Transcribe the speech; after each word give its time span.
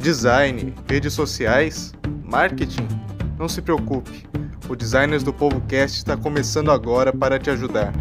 Design, 0.00 0.74
redes 0.88 1.12
sociais, 1.12 1.92
marketing? 2.24 2.88
Não 3.38 3.50
se 3.50 3.60
preocupe, 3.60 4.26
o 4.66 4.74
Designers 4.74 5.22
do 5.22 5.30
Povo 5.30 5.60
Cast 5.66 5.98
está 5.98 6.16
começando 6.16 6.70
agora 6.70 7.12
para 7.12 7.38
te 7.38 7.50
ajudar. 7.50 7.92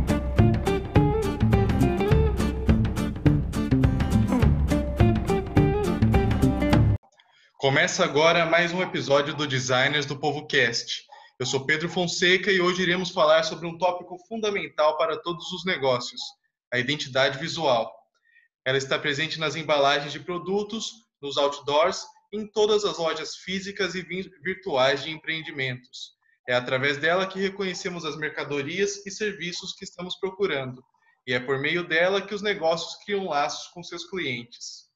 Começa 7.58 8.06
agora 8.06 8.46
mais 8.46 8.72
um 8.72 8.82
episódio 8.82 9.36
do 9.36 9.46
Designers 9.46 10.06
do 10.06 10.18
Povo 10.18 10.48
Cast. 10.48 11.04
Eu 11.38 11.46
sou 11.46 11.66
Pedro 11.66 11.90
Fonseca 11.90 12.50
e 12.50 12.62
hoje 12.62 12.82
iremos 12.82 13.10
falar 13.10 13.44
sobre 13.44 13.68
um 13.68 13.78
tópico 13.78 14.18
fundamental 14.26 14.96
para 14.98 15.18
todos 15.18 15.52
os 15.52 15.66
negócios: 15.66 16.22
a 16.74 16.80
identidade 16.80 17.38
visual. 17.38 17.94
Ela 18.64 18.78
está 18.78 18.98
presente 18.98 19.38
nas 19.38 19.58
embalagens 19.58 20.14
de 20.14 20.22
produtos, 20.22 21.09
nos 21.22 21.38
outdoors, 21.38 22.06
em 22.32 22.46
todas 22.46 22.86
as 22.86 22.98
lojas 22.98 23.36
físicas 23.38 23.96
e 23.96 24.02
virtuais 24.44 25.04
de 25.04 25.12
empreendimentos. 25.12 26.18
É 26.48 26.54
através 26.54 26.98
dela 26.98 27.28
que 27.28 27.40
reconhecemos 27.40 28.06
as 28.06 28.18
mercadorias 28.18 29.06
e 29.06 29.12
serviços 29.12 29.74
que 29.74 29.84
estamos 29.84 30.16
procurando, 30.16 30.84
e 31.26 31.34
é 31.34 31.40
por 31.40 31.60
meio 31.60 31.88
dela 31.88 32.22
que 32.22 32.34
os 32.34 32.42
negócios 32.42 32.96
criam 33.04 33.28
laços 33.28 33.68
com 33.68 33.84
seus 33.84 34.10
clientes. 34.10 34.90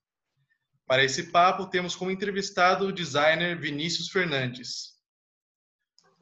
Para 0.87 1.03
esse 1.03 1.31
papo, 1.31 1.67
temos 1.67 1.95
como 1.95 2.11
entrevistado 2.11 2.87
o 2.87 2.91
designer 2.91 3.59
Vinícius 3.59 4.09
Fernandes. 4.09 4.93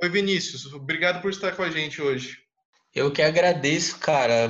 Oi, 0.01 0.09
Vinícius, 0.09 0.71
obrigado 0.73 1.21
por 1.21 1.31
estar 1.31 1.55
com 1.55 1.63
a 1.63 1.69
gente 1.69 2.01
hoje. 2.01 2.37
Eu 2.93 3.11
que 3.11 3.21
agradeço, 3.21 3.99
cara. 3.99 4.49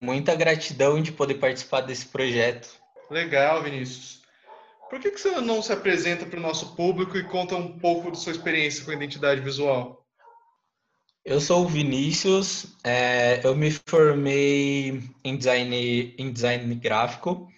Muita 0.00 0.34
gratidão 0.34 1.02
de 1.02 1.10
poder 1.10 1.34
participar 1.36 1.80
desse 1.80 2.06
projeto. 2.06 2.68
Legal, 3.10 3.62
Vinícius. 3.62 4.23
Por 4.94 5.00
que, 5.00 5.10
que 5.10 5.20
você 5.20 5.40
não 5.40 5.60
se 5.60 5.72
apresenta 5.72 6.24
para 6.24 6.38
o 6.38 6.42
nosso 6.42 6.76
público 6.76 7.18
e 7.18 7.24
conta 7.24 7.56
um 7.56 7.80
pouco 7.80 8.12
da 8.12 8.16
sua 8.16 8.30
experiência 8.30 8.84
com 8.84 8.92
identidade 8.92 9.40
visual? 9.40 10.06
Eu 11.24 11.40
sou 11.40 11.64
o 11.64 11.68
Vinícius, 11.68 12.76
é, 12.84 13.44
eu 13.44 13.56
me 13.56 13.72
formei 13.72 15.02
em 15.24 15.36
design, 15.36 16.14
em 16.16 16.32
design 16.32 16.72
gráfico, 16.76 17.48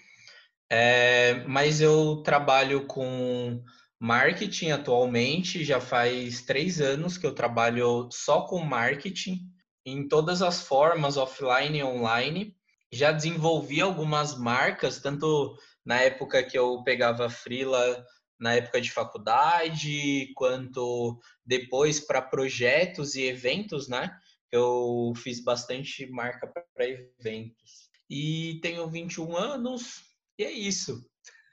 é, 0.73 1.45
mas 1.47 1.83
eu 1.83 2.23
trabalho 2.25 2.87
com 2.87 3.63
marketing 4.01 4.71
atualmente, 4.71 5.63
já 5.63 5.79
faz 5.79 6.41
três 6.41 6.81
anos 6.81 7.19
que 7.19 7.27
eu 7.27 7.35
trabalho 7.35 8.09
só 8.11 8.47
com 8.47 8.61
marketing, 8.61 9.43
em 9.85 10.09
todas 10.09 10.41
as 10.41 10.63
formas, 10.63 11.19
offline 11.19 11.81
e 11.81 11.85
online. 11.85 12.57
Já 12.91 13.13
desenvolvi 13.13 13.83
algumas 13.83 14.39
marcas, 14.39 15.01
tanto 15.01 15.55
na 15.87 16.01
época 16.01 16.43
que 16.43 16.59
eu 16.59 16.83
pegava 16.83 17.31
frila 17.31 18.05
na 18.39 18.55
época 18.55 18.81
de 18.81 18.91
faculdade, 18.91 20.33
quanto 20.35 21.19
depois 21.45 22.01
para 22.01 22.21
projetos 22.21 23.15
e 23.15 23.23
eventos, 23.23 23.89
né? 23.89 24.15
Eu 24.53 25.13
fiz 25.17 25.43
bastante 25.43 26.07
marca 26.11 26.47
para 26.47 26.87
eventos. 26.87 27.89
E 28.11 28.59
tenho 28.63 28.89
21 28.89 29.37
anos, 29.37 30.03
e 30.39 30.45
é 30.45 30.51
isso. 30.51 31.03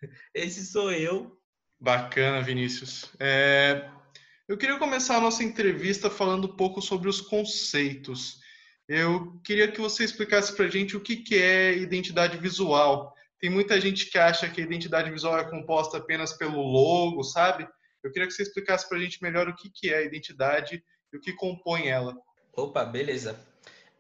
Esse 0.34 0.66
sou 0.66 0.92
eu. 0.92 1.38
Bacana, 1.80 2.42
Vinícius. 2.42 3.11
É... 3.20 3.89
Eu 4.48 4.58
queria 4.58 4.78
começar 4.78 5.17
a 5.17 5.22
nossa 5.22 5.44
entrevista 5.44 6.09
falando 6.09 6.45
um 6.45 6.56
pouco 6.56 6.81
sobre 6.81 7.08
os 7.08 7.22
conceitos. 7.22 8.39
Eu 8.88 9.39
queria 9.39 9.72
que 9.72 9.80
você 9.80 10.04
explicasse 10.04 10.54
para 10.54 10.66
a 10.66 10.70
gente 10.70 10.98
o 10.98 11.02
que, 11.02 11.17
que 11.17 11.36
é 11.36 11.78
identidade 11.78 12.38
visual 12.38 13.12
tem 13.44 13.49
muita 13.49 13.81
gente 13.81 14.09
que 14.09 14.17
acha 14.17 14.49
que 14.49 14.61
a 14.61 14.63
identidade 14.63 15.11
visual 15.11 15.38
é 15.38 15.44
composta 15.44 15.97
apenas 15.97 16.31
pelo 16.31 16.61
logo, 16.61 17.22
sabe? 17.25 17.67
Eu 18.02 18.09
queria 18.09 18.25
que 18.25 18.33
você 18.33 18.44
explicasse 18.44 18.88
para 18.88 18.97
a 18.97 19.02
gente 19.02 19.22
melhor 19.22 19.49
o 19.49 19.55
que, 19.58 19.69
que 19.69 19.89
é 19.89 19.97
a 19.97 20.02
identidade 20.02 20.81
e 21.11 21.17
o 21.17 21.19
que 21.19 21.33
compõe 21.33 21.89
ela. 21.89 22.15
Opa, 22.55 22.86
beleza. 22.86 23.37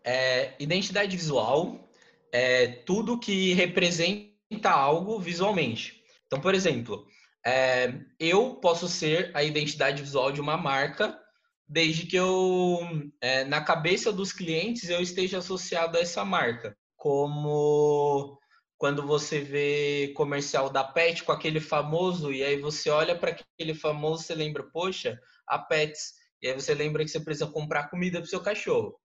É, 0.01 0.53
identidade 0.59 1.17
visual 1.17 1.89
é 2.31 2.67
tudo 2.67 3.19
que 3.19 3.51
representa 3.51 4.69
algo 4.69 5.19
visualmente. 5.19 6.01
Então, 6.25 6.39
por 6.39 6.55
exemplo, 6.55 7.05
é, 7.45 7.95
eu 8.17 8.55
posso 8.61 8.87
ser 8.87 9.29
a 9.33 9.43
identidade 9.43 10.01
visual 10.01 10.31
de 10.31 10.39
uma 10.39 10.55
marca 10.55 11.19
desde 11.67 12.05
que 12.05 12.15
eu, 12.15 12.79
é, 13.19 13.43
na 13.43 13.59
cabeça 13.59 14.09
dos 14.09 14.31
clientes, 14.31 14.89
eu 14.89 15.01
esteja 15.01 15.39
associado 15.39 15.97
a 15.97 16.01
essa 16.01 16.23
marca. 16.23 16.77
Como 16.95 18.39
quando 18.83 19.07
você 19.07 19.39
vê 19.39 20.11
comercial 20.13 20.69
da 20.69 20.83
Pet 20.83 21.23
com 21.23 21.31
aquele 21.31 21.61
famoso, 21.61 22.33
e 22.33 22.43
aí 22.43 22.59
você 22.59 22.89
olha 22.89 23.17
para 23.17 23.31
aquele 23.31 23.73
famoso, 23.73 24.23
você 24.23 24.35
lembra, 24.35 24.61
poxa, 24.73 25.17
a 25.47 25.57
Pets, 25.57 26.11
e 26.41 26.49
aí 26.49 26.53
você 26.53 26.73
lembra 26.73 27.01
que 27.01 27.09
você 27.09 27.21
precisa 27.21 27.47
comprar 27.47 27.89
comida 27.89 28.19
para 28.19 28.27
seu 28.27 28.41
cachorro. 28.41 28.99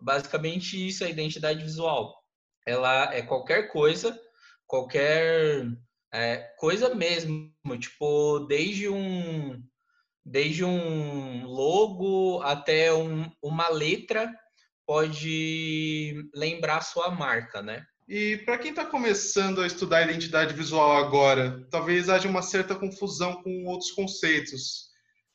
Basicamente, 0.00 0.88
isso 0.88 1.04
é 1.04 1.10
identidade 1.10 1.62
visual. 1.62 2.12
Ela 2.66 3.14
é 3.14 3.22
qualquer 3.22 3.70
coisa, 3.70 4.20
qualquer 4.66 5.66
é, 6.12 6.38
coisa 6.58 6.92
mesmo, 6.92 7.54
tipo, 7.78 8.40
desde 8.48 8.88
um 8.88 9.62
desde 10.26 10.64
um 10.64 11.46
logo 11.46 12.42
até 12.42 12.92
um, 12.92 13.30
uma 13.40 13.68
letra 13.68 14.34
pode 14.84 16.28
lembrar 16.34 16.80
sua 16.80 17.08
marca, 17.12 17.62
né? 17.62 17.86
E 18.08 18.38
para 18.38 18.58
quem 18.58 18.70
está 18.70 18.84
começando 18.84 19.60
a 19.60 19.66
estudar 19.66 20.02
identidade 20.02 20.54
visual 20.54 20.96
agora, 20.96 21.66
talvez 21.70 22.08
haja 22.08 22.28
uma 22.28 22.42
certa 22.42 22.74
confusão 22.74 23.42
com 23.42 23.64
outros 23.64 23.92
conceitos, 23.92 24.90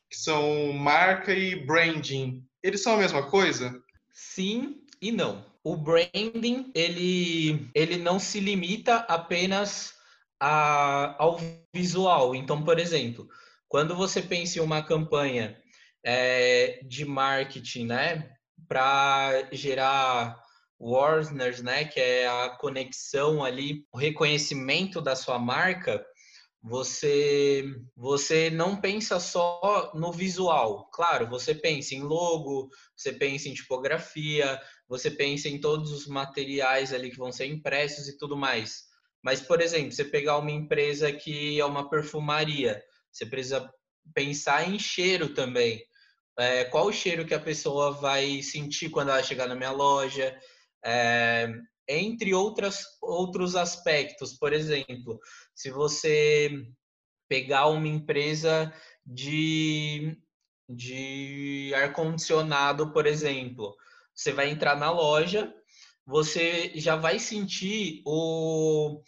que 0.09 0.17
são 0.17 0.73
marca 0.73 1.33
e 1.33 1.55
branding. 1.65 2.43
Eles 2.61 2.83
são 2.83 2.95
a 2.95 2.97
mesma 2.97 3.29
coisa? 3.29 3.81
Sim 4.11 4.81
e 5.01 5.11
não. 5.11 5.45
O 5.63 5.75
branding, 5.75 6.71
ele, 6.73 7.69
ele 7.73 7.97
não 7.97 8.19
se 8.19 8.39
limita 8.39 8.97
apenas 8.97 9.93
a, 10.39 11.15
ao 11.21 11.39
visual. 11.73 12.35
Então, 12.35 12.63
por 12.63 12.79
exemplo, 12.79 13.27
quando 13.67 13.95
você 13.95 14.21
pensa 14.21 14.59
em 14.59 14.61
uma 14.61 14.81
campanha 14.81 15.57
é, 16.03 16.79
de 16.83 17.05
marketing, 17.05 17.85
né, 17.85 18.29
para 18.67 19.49
gerar 19.51 20.41
Warners, 20.79 21.61
né, 21.61 21.85
que 21.85 21.99
é 21.99 22.27
a 22.27 22.49
conexão 22.49 23.43
ali, 23.43 23.85
o 23.91 23.97
reconhecimento 23.97 25.01
da 25.01 25.15
sua 25.15 25.39
marca, 25.39 26.05
você 26.61 27.63
você 27.95 28.49
não 28.49 28.79
pensa 28.79 29.19
só 29.19 29.91
no 29.95 30.11
visual. 30.11 30.89
Claro, 30.91 31.27
você 31.27 31.55
pensa 31.55 31.95
em 31.95 32.01
logo, 32.01 32.69
você 32.95 33.13
pensa 33.13 33.47
em 33.47 33.53
tipografia, 33.53 34.59
você 34.87 35.09
pensa 35.09 35.47
em 35.47 35.59
todos 35.59 35.91
os 35.91 36.07
materiais 36.07 36.93
ali 36.93 37.09
que 37.09 37.17
vão 37.17 37.31
ser 37.31 37.45
impressos 37.45 38.07
e 38.07 38.17
tudo 38.17 38.35
mais. 38.35 38.85
Mas, 39.23 39.41
por 39.41 39.61
exemplo, 39.61 39.91
você 39.91 40.05
pegar 40.05 40.37
uma 40.37 40.51
empresa 40.51 41.11
que 41.11 41.59
é 41.59 41.65
uma 41.65 41.89
perfumaria, 41.89 42.81
você 43.11 43.25
precisa 43.25 43.69
pensar 44.13 44.69
em 44.69 44.77
cheiro 44.79 45.33
também. 45.33 45.83
É, 46.39 46.65
qual 46.65 46.85
o 46.87 46.93
cheiro 46.93 47.25
que 47.25 47.33
a 47.33 47.39
pessoa 47.39 47.91
vai 47.91 48.41
sentir 48.43 48.89
quando 48.89 49.09
ela 49.09 49.23
chegar 49.23 49.47
na 49.47 49.55
minha 49.55 49.71
loja? 49.71 50.37
É, 50.83 51.51
entre 51.87 52.33
outras, 52.33 52.83
outros 53.01 53.55
aspectos, 53.55 54.33
por 54.33 54.51
exemplo, 54.53 55.19
se 55.55 55.71
você 55.71 56.51
pegar 57.29 57.67
uma 57.67 57.87
empresa 57.87 58.73
de, 59.05 60.17
de 60.69 61.73
ar-condicionado, 61.75 62.91
por 62.91 63.05
exemplo, 63.05 63.75
você 64.13 64.31
vai 64.31 64.49
entrar 64.49 64.75
na 64.75 64.91
loja, 64.91 65.53
você 66.05 66.71
já 66.75 66.95
vai 66.95 67.19
sentir 67.19 68.01
o, 68.05 69.01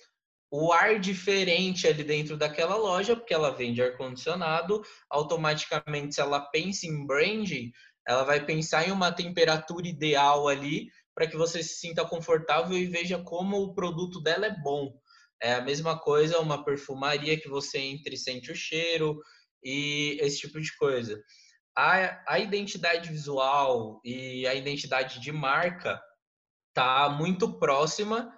o 0.51 0.71
ar 0.73 0.99
diferente 0.99 1.87
ali 1.87 2.03
dentro 2.03 2.37
daquela 2.37 2.75
loja, 2.75 3.15
porque 3.15 3.33
ela 3.33 3.51
vende 3.51 3.81
ar-condicionado, 3.81 4.81
automaticamente, 5.09 6.15
se 6.15 6.21
ela 6.21 6.41
pensa 6.41 6.85
em 6.85 7.05
branding, 7.05 7.71
ela 8.07 8.23
vai 8.23 8.43
pensar 8.43 8.87
em 8.87 8.91
uma 8.91 9.11
temperatura 9.11 9.87
ideal 9.87 10.47
ali 10.47 10.89
para 11.19 11.27
que 11.27 11.35
você 11.35 11.61
se 11.61 11.75
sinta 11.75 12.05
confortável 12.05 12.77
e 12.77 12.87
veja 12.87 13.21
como 13.21 13.57
o 13.57 13.73
produto 13.73 14.21
dela 14.21 14.45
é 14.45 14.57
bom. 14.61 14.97
É 15.41 15.55
a 15.55 15.61
mesma 15.61 15.99
coisa 15.99 16.39
uma 16.39 16.63
perfumaria 16.63 17.37
que 17.37 17.49
você 17.49 17.77
entre 17.77 18.15
e 18.15 18.17
sente 18.17 18.53
o 18.53 18.55
cheiro 18.55 19.19
e 19.61 20.17
esse 20.21 20.39
tipo 20.39 20.61
de 20.61 20.73
coisa. 20.77 21.21
A, 21.75 22.23
a 22.25 22.39
identidade 22.39 23.09
visual 23.09 23.99
e 24.01 24.47
a 24.47 24.55
identidade 24.55 25.19
de 25.19 25.29
marca 25.29 26.01
tá 26.73 27.09
muito 27.09 27.59
próxima, 27.59 28.33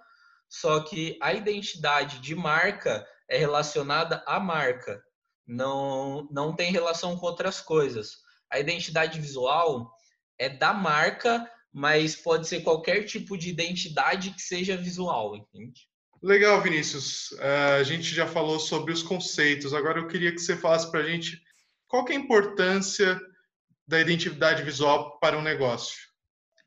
só 0.48 0.80
que 0.80 1.16
a 1.22 1.32
identidade 1.32 2.18
de 2.18 2.34
marca 2.34 3.06
é 3.30 3.38
relacionada 3.38 4.24
à 4.26 4.40
marca, 4.40 5.00
não, 5.46 6.26
não 6.32 6.52
tem 6.52 6.72
relação 6.72 7.16
com 7.16 7.26
outras 7.26 7.60
coisas. 7.60 8.16
A 8.50 8.58
identidade 8.58 9.20
visual 9.20 9.88
é 10.36 10.48
da 10.48 10.74
marca 10.74 11.48
mas 11.72 12.14
pode 12.14 12.46
ser 12.46 12.60
qualquer 12.60 13.04
tipo 13.04 13.36
de 13.36 13.48
identidade 13.48 14.30
que 14.30 14.42
seja 14.42 14.76
visual, 14.76 15.36
entende? 15.36 15.88
Legal, 16.22 16.60
Vinícius. 16.60 17.32
Uh, 17.32 17.80
a 17.80 17.82
gente 17.82 18.14
já 18.14 18.26
falou 18.26 18.60
sobre 18.60 18.92
os 18.92 19.02
conceitos. 19.02 19.74
Agora 19.74 19.98
eu 19.98 20.06
queria 20.06 20.30
que 20.30 20.38
você 20.38 20.56
falasse 20.56 20.90
para 20.90 21.00
a 21.00 21.08
gente 21.08 21.42
qual 21.88 22.06
é 22.08 22.12
a 22.12 22.16
importância 22.16 23.20
da 23.86 24.00
identidade 24.00 24.62
visual 24.62 25.18
para 25.18 25.36
um 25.36 25.42
negócio. 25.42 25.98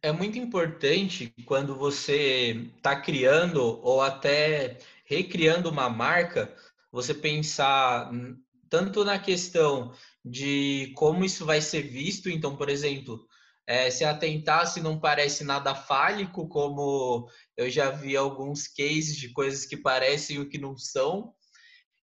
É 0.02 0.12
muito 0.12 0.38
importante 0.38 1.34
quando 1.46 1.76
você 1.76 2.70
está 2.78 2.96
criando 2.96 3.60
ou 3.82 4.02
até 4.02 4.78
recriando 5.06 5.70
uma 5.70 5.90
marca, 5.90 6.54
você 6.92 7.14
pensar 7.14 8.12
tanto 8.70 9.04
na 9.06 9.18
questão 9.18 9.94
de 10.24 10.92
como 10.96 11.24
isso 11.24 11.46
vai 11.46 11.62
ser 11.62 11.84
visto. 11.84 12.30
Então, 12.30 12.56
por 12.56 12.70
exemplo, 12.70 13.26
é, 13.68 13.90
se 13.90 14.04
atentar 14.04 14.68
se 14.68 14.80
não 14.80 15.00
parece 15.00 15.44
nada 15.44 15.74
fálico, 15.74 16.48
como 16.48 17.30
eu 17.58 17.70
já 17.70 17.90
vi 17.90 18.16
alguns 18.16 18.68
cases 18.68 19.16
de 19.16 19.32
coisas 19.34 19.66
que 19.66 19.76
parecem 19.76 20.40
o 20.40 20.48
que 20.48 20.58
não 20.58 20.78
são. 20.78 21.34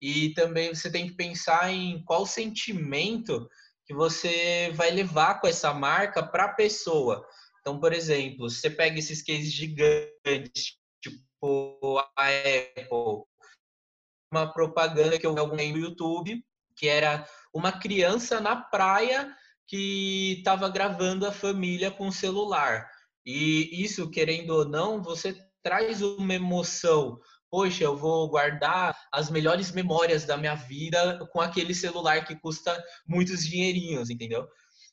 E 0.03 0.35
também 0.35 0.75
você 0.75 0.91
tem 0.91 1.07
que 1.07 1.15
pensar 1.15 1.73
em 1.73 2.05
qual 2.05 2.27
sentimento 2.27 3.49
que 3.87 3.95
você 3.95 4.73
vai 4.75 4.91
levar 4.91 5.41
com 5.41 5.47
essa 5.47 5.73
marca 5.73 6.23
para 6.23 6.45
a 6.45 6.53
pessoa. 6.53 7.25
Então, 7.61 7.79
por 7.79 7.93
exemplo, 7.93 8.51
você 8.51 8.69
pega 8.69 8.99
esses 8.99 9.23
cases 9.23 9.53
gigantes, 9.53 10.77
tipo 11.01 11.99
a 12.17 12.27
Apple, 12.29 13.25
uma 14.33 14.53
propaganda 14.53 15.19
que 15.19 15.27
eu 15.27 15.35
vi 15.35 15.73
no 15.73 15.79
YouTube, 15.79 16.45
que 16.77 16.89
era 16.89 17.27
uma 17.55 17.73
criança 17.73 18.41
na 18.41 18.57
praia 18.57 19.35
que 19.67 20.37
estava 20.39 20.69
gravando 20.69 21.27
a 21.27 21.33
família 21.33 21.91
com 21.91 22.09
o 22.09 22.13
celular. 22.13 22.89
E 23.25 23.83
isso, 23.83 24.11
querendo 24.11 24.51
ou 24.51 24.65
não, 24.65 25.03
você 25.03 25.37
traz 25.63 26.03
uma 26.03 26.35
emoção. 26.35 27.19
Poxa, 27.51 27.85
eu 27.85 27.97
vou 27.97 28.29
guardar 28.29 28.97
as 29.13 29.31
melhores 29.31 29.73
memórias 29.73 30.25
da 30.25 30.37
minha 30.37 30.55
vida 30.55 31.27
com 31.33 31.41
aquele 31.41 31.75
celular 31.75 32.25
que 32.27 32.37
custa 32.37 32.83
muitos 33.07 33.47
dinheirinhos, 33.47 34.11
entendeu? 34.11 34.47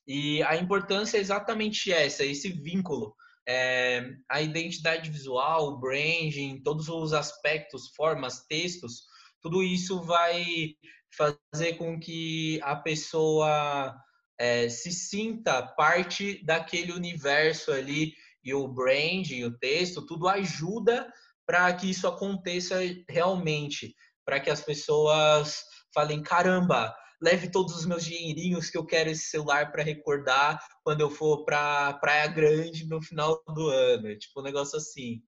E 0.07 0.41
a 0.43 0.55
importância 0.55 1.17
é 1.17 1.21
exatamente 1.21 1.91
essa, 1.91 2.23
esse 2.23 2.49
vínculo. 2.49 3.15
É, 3.47 4.07
a 4.29 4.41
identidade 4.41 5.09
visual, 5.09 5.67
o 5.69 5.79
branding, 5.79 6.61
todos 6.63 6.87
os 6.87 7.11
aspectos, 7.11 7.89
formas, 7.95 8.45
textos, 8.45 9.03
tudo 9.41 9.63
isso 9.63 10.01
vai 10.03 10.75
fazer 11.17 11.73
com 11.73 11.99
que 11.99 12.59
a 12.63 12.75
pessoa 12.75 13.95
é, 14.41 14.67
se 14.67 14.91
sinta 14.91 15.61
parte 15.61 16.43
daquele 16.43 16.91
universo 16.91 17.71
ali 17.71 18.15
e 18.43 18.55
o 18.55 18.67
brand, 18.67 19.29
e 19.29 19.45
o 19.45 19.55
texto, 19.55 20.03
tudo 20.03 20.27
ajuda 20.27 21.07
para 21.45 21.71
que 21.75 21.91
isso 21.91 22.07
aconteça 22.07 22.79
realmente, 23.07 23.93
para 24.25 24.39
que 24.39 24.49
as 24.49 24.59
pessoas 24.59 25.61
falem 25.93 26.23
caramba, 26.23 26.91
leve 27.21 27.51
todos 27.51 27.75
os 27.75 27.85
meus 27.85 28.03
dinheirinhos 28.03 28.71
que 28.71 28.77
eu 28.79 28.83
quero 28.83 29.11
esse 29.11 29.29
celular 29.29 29.71
para 29.71 29.83
recordar 29.83 30.59
quando 30.83 31.01
eu 31.01 31.11
for 31.11 31.45
para 31.45 31.93
Praia 31.93 32.25
Grande 32.25 32.87
no 32.87 32.99
final 32.99 33.43
do 33.53 33.69
ano, 33.69 34.17
tipo 34.17 34.39
um 34.39 34.43
negócio 34.43 34.75
assim. 34.75 35.21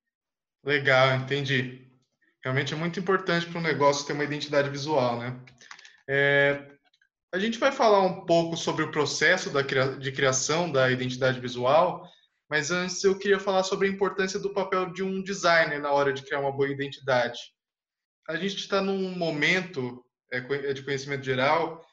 Legal, 0.65 1.17
entendi. 1.17 1.87
Realmente 2.43 2.73
é 2.73 2.77
muito 2.77 2.99
importante 2.99 3.45
para 3.45 3.59
um 3.59 3.63
negócio 3.63 4.07
ter 4.07 4.13
uma 4.13 4.23
identidade 4.23 4.71
visual, 4.71 5.19
né? 5.19 5.39
É, 6.09 6.72
a 7.33 7.39
gente 7.39 7.57
vai 7.57 7.71
falar 7.71 7.99
um 8.01 8.27
pouco 8.27 8.55
sobre 8.55 8.83
o 8.83 8.91
processo 8.91 9.49
da, 9.49 9.63
de 9.63 10.11
criação 10.11 10.71
da 10.71 10.91
identidade 10.91 11.39
visual, 11.39 12.07
mas 12.47 12.69
antes 12.69 13.03
eu 13.03 13.17
queria 13.17 13.39
falar 13.39 13.63
sobre 13.63 13.87
a 13.87 13.91
importância 13.91 14.39
do 14.39 14.53
papel 14.53 14.93
de 14.93 15.01
um 15.01 15.19
designer 15.23 15.81
na 15.81 15.91
hora 15.91 16.13
de 16.13 16.21
criar 16.21 16.41
uma 16.41 16.51
boa 16.51 16.69
identidade. 16.69 17.39
A 18.29 18.35
gente 18.35 18.57
está 18.57 18.79
num 18.81 19.17
momento 19.17 20.05
é, 20.31 20.37
é 20.37 20.73
de 20.73 20.83
conhecimento 20.83 21.25
geral 21.25 21.83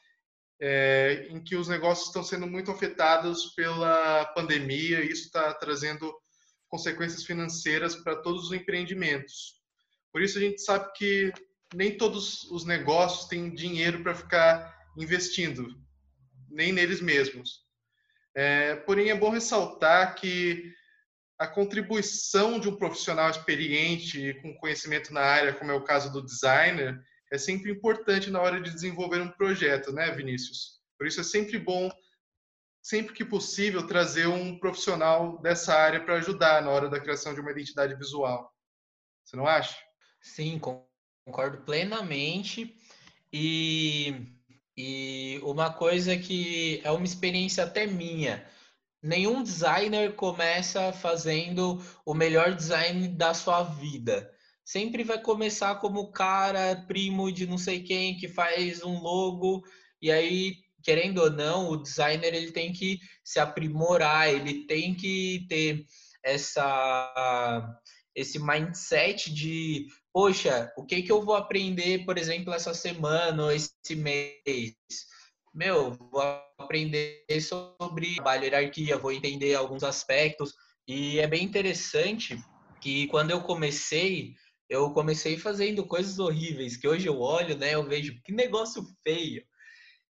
é, 0.61 1.25
em 1.31 1.43
que 1.43 1.55
os 1.55 1.67
negócios 1.67 2.09
estão 2.09 2.23
sendo 2.23 2.45
muito 2.45 2.69
afetados 2.69 3.51
pela 3.55 4.25
pandemia 4.35 5.03
e 5.03 5.09
isso 5.09 5.25
está 5.25 5.55
trazendo 5.55 6.13
consequências 6.69 7.23
financeiras 7.23 7.95
para 7.95 8.15
todos 8.15 8.45
os 8.45 8.51
empreendimentos. 8.53 9.55
Por 10.13 10.21
isso 10.21 10.37
a 10.37 10.41
gente 10.41 10.61
sabe 10.61 10.91
que 10.93 11.33
nem 11.73 11.97
todos 11.97 12.43
os 12.51 12.63
negócios 12.63 13.25
têm 13.25 13.51
dinheiro 13.55 14.03
para 14.03 14.13
ficar 14.13 14.80
investindo, 14.97 15.67
nem 16.49 16.71
neles 16.71 17.01
mesmos. 17.01 17.65
É, 18.35 18.75
porém, 18.75 19.09
é 19.09 19.15
bom 19.15 19.29
ressaltar 19.29 20.15
que 20.15 20.73
a 21.37 21.47
contribuição 21.47 22.59
de 22.59 22.69
um 22.69 22.75
profissional 22.75 23.29
experiente 23.29 24.39
com 24.41 24.55
conhecimento 24.55 25.13
na 25.13 25.21
área, 25.21 25.53
como 25.53 25.71
é 25.71 25.73
o 25.73 25.83
caso 25.83 26.11
do 26.11 26.23
designer, 26.23 27.01
é 27.31 27.37
sempre 27.37 27.71
importante 27.71 28.29
na 28.29 28.41
hora 28.41 28.61
de 28.61 28.71
desenvolver 28.71 29.21
um 29.21 29.31
projeto, 29.31 29.91
né, 29.91 30.11
Vinícius? 30.11 30.81
Por 30.97 31.07
isso 31.07 31.19
é 31.19 31.23
sempre 31.23 31.57
bom, 31.57 31.89
sempre 32.81 33.13
que 33.13 33.25
possível, 33.25 33.87
trazer 33.87 34.27
um 34.27 34.59
profissional 34.59 35.41
dessa 35.41 35.73
área 35.73 36.03
para 36.03 36.15
ajudar 36.15 36.61
na 36.61 36.69
hora 36.69 36.89
da 36.89 36.99
criação 36.99 37.33
de 37.33 37.39
uma 37.39 37.51
identidade 37.51 37.95
visual. 37.95 38.53
Você 39.23 39.35
não 39.35 39.47
acha? 39.47 39.75
Sim, 40.21 40.59
concordo 41.25 41.63
plenamente. 41.63 42.77
E 43.33 44.27
e 44.77 45.39
uma 45.43 45.71
coisa 45.71 46.17
que 46.17 46.81
é 46.83 46.91
uma 46.91 47.05
experiência 47.05 47.63
até 47.63 47.85
minha. 47.85 48.45
Nenhum 49.03 49.41
designer 49.43 50.13
começa 50.15 50.93
fazendo 50.93 51.83
o 52.05 52.13
melhor 52.13 52.53
design 52.53 53.07
da 53.07 53.33
sua 53.33 53.63
vida. 53.63 54.31
Sempre 54.63 55.03
vai 55.03 55.19
começar 55.19 55.75
como 55.75 56.11
cara 56.11 56.85
primo 56.87 57.31
de 57.31 57.47
não 57.47 57.57
sei 57.57 57.81
quem 57.81 58.15
que 58.15 58.27
faz 58.27 58.83
um 58.83 58.99
logo 58.99 59.63
e 60.01 60.11
aí 60.11 60.55
querendo 60.83 61.19
ou 61.19 61.31
não, 61.31 61.69
o 61.69 61.77
designer 61.77 62.33
ele 62.33 62.51
tem 62.51 62.73
que 62.73 62.99
se 63.23 63.39
aprimorar, 63.39 64.29
ele 64.29 64.65
tem 64.65 64.93
que 64.93 65.45
ter 65.47 65.85
essa 66.23 67.79
esse 68.13 68.37
mindset 68.39 69.33
de 69.33 69.87
poxa, 70.13 70.71
o 70.77 70.85
que 70.85 71.01
que 71.01 71.11
eu 71.11 71.21
vou 71.21 71.35
aprender, 71.35 72.05
por 72.05 72.17
exemplo, 72.17 72.53
essa 72.53 72.73
semana 72.73 73.43
ou 73.43 73.51
esse 73.51 73.95
mês? 73.95 74.75
Meu, 75.53 75.91
vou 75.93 76.21
aprender 76.57 77.25
sobre 77.41 78.15
trabalho, 78.15 78.45
hierarquia, 78.45 78.97
vou 78.97 79.11
entender 79.11 79.55
alguns 79.55 79.83
aspectos. 79.83 80.53
E 80.87 81.19
é 81.19 81.27
bem 81.27 81.43
interessante 81.43 82.37
que 82.79 83.07
quando 83.07 83.31
eu 83.31 83.41
comecei, 83.41 84.33
eu 84.69 84.91
comecei 84.91 85.37
fazendo 85.37 85.85
coisas 85.85 86.19
horríveis, 86.19 86.77
que 86.77 86.87
hoje 86.87 87.07
eu 87.07 87.19
olho, 87.19 87.57
né, 87.57 87.75
eu 87.75 87.83
vejo 87.83 88.19
que 88.23 88.31
negócio 88.31 88.83
feio. 89.03 89.43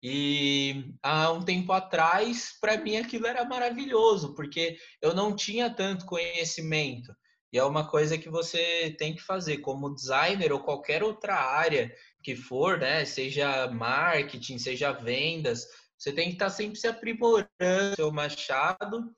E 0.03 0.95
há 1.03 1.31
um 1.31 1.43
tempo 1.43 1.71
atrás, 1.71 2.57
para 2.59 2.77
mim 2.77 2.97
aquilo 2.97 3.27
era 3.27 3.45
maravilhoso, 3.45 4.33
porque 4.33 4.77
eu 5.01 5.13
não 5.13 5.35
tinha 5.35 5.69
tanto 5.69 6.05
conhecimento. 6.05 7.13
E 7.51 7.57
é 7.57 7.63
uma 7.63 7.89
coisa 7.89 8.17
que 8.17 8.29
você 8.29 8.95
tem 8.97 9.13
que 9.13 9.21
fazer 9.21 9.57
como 9.57 9.93
designer 9.93 10.53
ou 10.53 10.61
qualquer 10.61 11.03
outra 11.03 11.35
área 11.35 11.93
que 12.23 12.35
for, 12.35 12.79
né? 12.79 13.03
Seja 13.03 13.69
marketing, 13.69 14.57
seja 14.57 14.91
vendas, 14.91 15.67
você 15.97 16.13
tem 16.13 16.29
que 16.29 16.33
estar 16.33 16.49
sempre 16.49 16.79
se 16.79 16.87
aprimorando 16.87 17.95
seu 17.95 18.11
machado, 18.11 19.13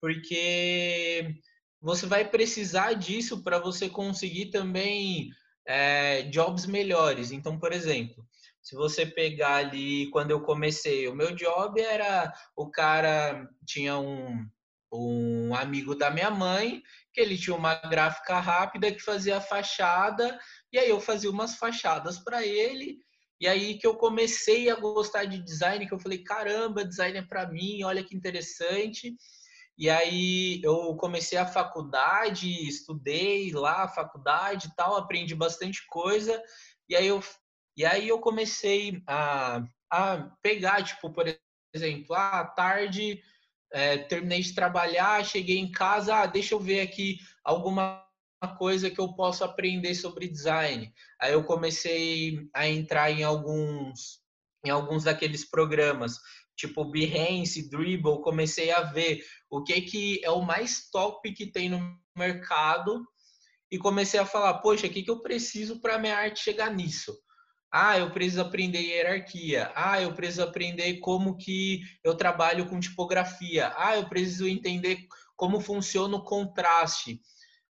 porque 0.00 1.34
você 1.80 2.06
vai 2.06 2.26
precisar 2.26 2.94
disso 2.94 3.42
para 3.42 3.58
você 3.58 3.90
conseguir 3.90 4.46
também 4.46 5.30
é, 5.66 6.22
jobs 6.22 6.64
melhores. 6.64 7.32
Então, 7.32 7.58
por 7.58 7.72
exemplo, 7.72 8.24
se 8.62 8.74
você 8.74 9.04
pegar 9.04 9.56
ali 9.56 10.08
quando 10.10 10.30
eu 10.30 10.40
comecei, 10.40 11.06
o 11.08 11.14
meu 11.14 11.34
job 11.34 11.78
era 11.78 12.32
o 12.56 12.70
cara 12.70 13.46
tinha 13.66 13.98
um, 13.98 14.48
um 14.90 15.54
amigo 15.54 15.94
da 15.94 16.10
minha 16.10 16.30
mãe 16.30 16.82
que 17.14 17.20
ele 17.20 17.38
tinha 17.38 17.56
uma 17.56 17.76
gráfica 17.76 18.40
rápida 18.40 18.92
que 18.92 18.98
fazia 18.98 19.40
fachada, 19.40 20.36
e 20.72 20.78
aí 20.78 20.90
eu 20.90 21.00
fazia 21.00 21.30
umas 21.30 21.54
fachadas 21.54 22.18
para 22.18 22.44
ele, 22.44 22.98
e 23.40 23.46
aí 23.46 23.78
que 23.78 23.86
eu 23.86 23.96
comecei 23.96 24.68
a 24.68 24.74
gostar 24.74 25.24
de 25.24 25.40
design, 25.42 25.86
que 25.86 25.94
eu 25.94 25.98
falei, 25.98 26.18
caramba, 26.18 26.84
design 26.84 27.18
é 27.18 27.22
para 27.22 27.46
mim, 27.46 27.84
olha 27.84 28.02
que 28.02 28.16
interessante. 28.16 29.14
E 29.76 29.90
aí 29.90 30.60
eu 30.62 30.96
comecei 30.96 31.38
a 31.38 31.46
faculdade, 31.46 32.48
estudei 32.66 33.52
lá 33.52 33.84
a 33.84 33.88
faculdade 33.88 34.68
e 34.68 34.74
tal, 34.74 34.96
aprendi 34.96 35.34
bastante 35.34 35.84
coisa, 35.88 36.40
e 36.88 36.96
aí 36.96 37.06
eu, 37.06 37.22
e 37.76 37.84
aí 37.84 38.08
eu 38.08 38.20
comecei 38.20 39.02
a, 39.06 39.62
a 39.90 40.30
pegar, 40.42 40.82
tipo, 40.82 41.12
por 41.12 41.26
exemplo, 41.72 42.14
ah, 42.14 42.40
à 42.40 42.44
tarde 42.44 43.20
é, 43.74 43.98
terminei 43.98 44.40
de 44.40 44.54
trabalhar, 44.54 45.24
cheguei 45.24 45.58
em 45.58 45.70
casa, 45.70 46.14
ah, 46.14 46.26
deixa 46.26 46.54
eu 46.54 46.60
ver 46.60 46.80
aqui 46.80 47.18
alguma 47.42 48.06
coisa 48.56 48.88
que 48.88 49.00
eu 49.00 49.14
posso 49.14 49.42
aprender 49.42 49.96
sobre 49.96 50.28
design. 50.28 50.92
Aí 51.20 51.32
eu 51.32 51.42
comecei 51.42 52.48
a 52.54 52.68
entrar 52.68 53.10
em 53.10 53.24
alguns 53.24 54.22
em 54.64 54.70
alguns 54.70 55.04
daqueles 55.04 55.44
programas, 55.44 56.14
tipo 56.56 56.86
Behance, 56.86 57.68
Dribble, 57.68 58.22
comecei 58.22 58.70
a 58.70 58.80
ver 58.80 59.22
o 59.50 59.62
que 59.62 59.80
que 59.82 60.20
é 60.24 60.30
o 60.30 60.40
mais 60.40 60.88
top 60.88 61.30
que 61.34 61.50
tem 61.50 61.68
no 61.68 61.98
mercado 62.16 63.04
e 63.70 63.76
comecei 63.76 64.20
a 64.20 64.24
falar, 64.24 64.54
poxa, 64.60 64.86
o 64.86 64.90
que, 64.90 65.02
que 65.02 65.10
eu 65.10 65.20
preciso 65.20 65.80
para 65.80 65.98
minha 65.98 66.16
arte 66.16 66.40
chegar 66.40 66.72
nisso? 66.72 67.14
Ah, 67.76 67.98
eu 67.98 68.08
preciso 68.12 68.40
aprender 68.40 68.78
hierarquia. 68.78 69.72
Ah, 69.74 70.00
eu 70.00 70.14
preciso 70.14 70.44
aprender 70.44 71.00
como 71.00 71.36
que 71.36 71.80
eu 72.04 72.14
trabalho 72.16 72.66
com 72.66 72.78
tipografia. 72.78 73.72
Ah, 73.76 73.96
eu 73.96 74.08
preciso 74.08 74.46
entender 74.46 75.08
como 75.36 75.60
funciona 75.60 76.16
o 76.16 76.22
contraste. 76.22 77.20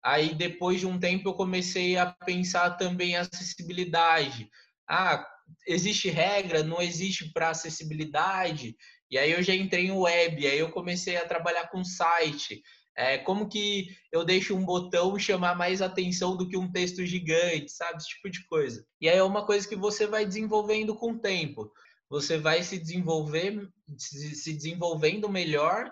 Aí 0.04 0.36
depois 0.36 0.82
de 0.82 0.86
um 0.86 1.00
tempo 1.00 1.30
eu 1.30 1.34
comecei 1.34 1.98
a 1.98 2.08
pensar 2.08 2.72
também 2.72 3.16
a 3.16 3.22
acessibilidade. 3.22 4.50
Ah, 4.86 5.26
existe 5.66 6.10
regra, 6.10 6.64
não 6.64 6.82
existe 6.82 7.32
para 7.32 7.52
acessibilidade. 7.52 8.76
E 9.10 9.18
aí 9.18 9.32
eu 9.32 9.42
já 9.42 9.56
entrei 9.56 9.86
em 9.86 9.92
web, 9.92 10.46
aí 10.46 10.60
eu 10.60 10.70
comecei 10.72 11.16
a 11.16 11.26
trabalhar 11.26 11.70
com 11.70 11.82
site. 11.82 12.62
É, 12.96 13.18
como 13.18 13.50
que 13.50 13.88
eu 14.12 14.24
deixo 14.24 14.56
um 14.56 14.64
botão 14.64 15.18
chamar 15.18 15.56
mais 15.56 15.82
atenção 15.82 16.38
do 16.38 16.48
que 16.48 16.58
um 16.58 16.72
texto 16.72 17.04
gigante, 17.06 17.72
sabe? 17.72 17.98
Esse 17.98 18.10
tipo 18.10 18.30
de 18.30 18.46
coisa. 18.46 18.86
E 19.02 19.10
aí 19.10 19.18
é 19.18 19.24
uma 19.24 19.46
coisa 19.46 19.68
que 19.68 19.76
você 19.76 20.06
vai 20.06 20.26
desenvolvendo 20.26 20.96
com 20.96 21.12
o 21.12 21.20
tempo. 21.20 21.72
Você 22.10 22.38
vai 22.38 22.62
se 22.62 22.78
desenvolver, 22.78 23.68
se 23.98 24.54
desenvolvendo 24.54 25.28
melhor, 25.28 25.92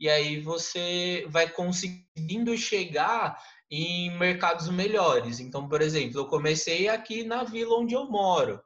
e 0.00 0.08
aí 0.08 0.40
você 0.40 1.26
vai 1.28 1.50
conseguindo 1.50 2.56
chegar 2.56 3.36
em 3.70 4.16
mercados 4.16 4.68
melhores. 4.68 5.40
Então, 5.40 5.68
por 5.68 5.82
exemplo, 5.82 6.18
eu 6.18 6.26
comecei 6.26 6.88
aqui 6.88 7.24
na 7.24 7.44
vila 7.44 7.78
onde 7.78 7.94
eu 7.94 8.08
moro. 8.08 8.60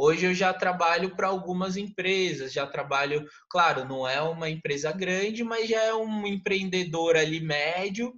Hoje 0.00 0.26
eu 0.26 0.34
já 0.34 0.54
trabalho 0.54 1.16
para 1.16 1.26
algumas 1.26 1.76
empresas, 1.76 2.52
já 2.52 2.64
trabalho, 2.64 3.26
claro, 3.50 3.84
não 3.84 4.06
é 4.06 4.22
uma 4.22 4.48
empresa 4.48 4.92
grande, 4.92 5.42
mas 5.42 5.68
já 5.68 5.82
é 5.82 5.92
um 5.92 6.24
empreendedor 6.24 7.16
ali 7.16 7.40
médio, 7.40 8.14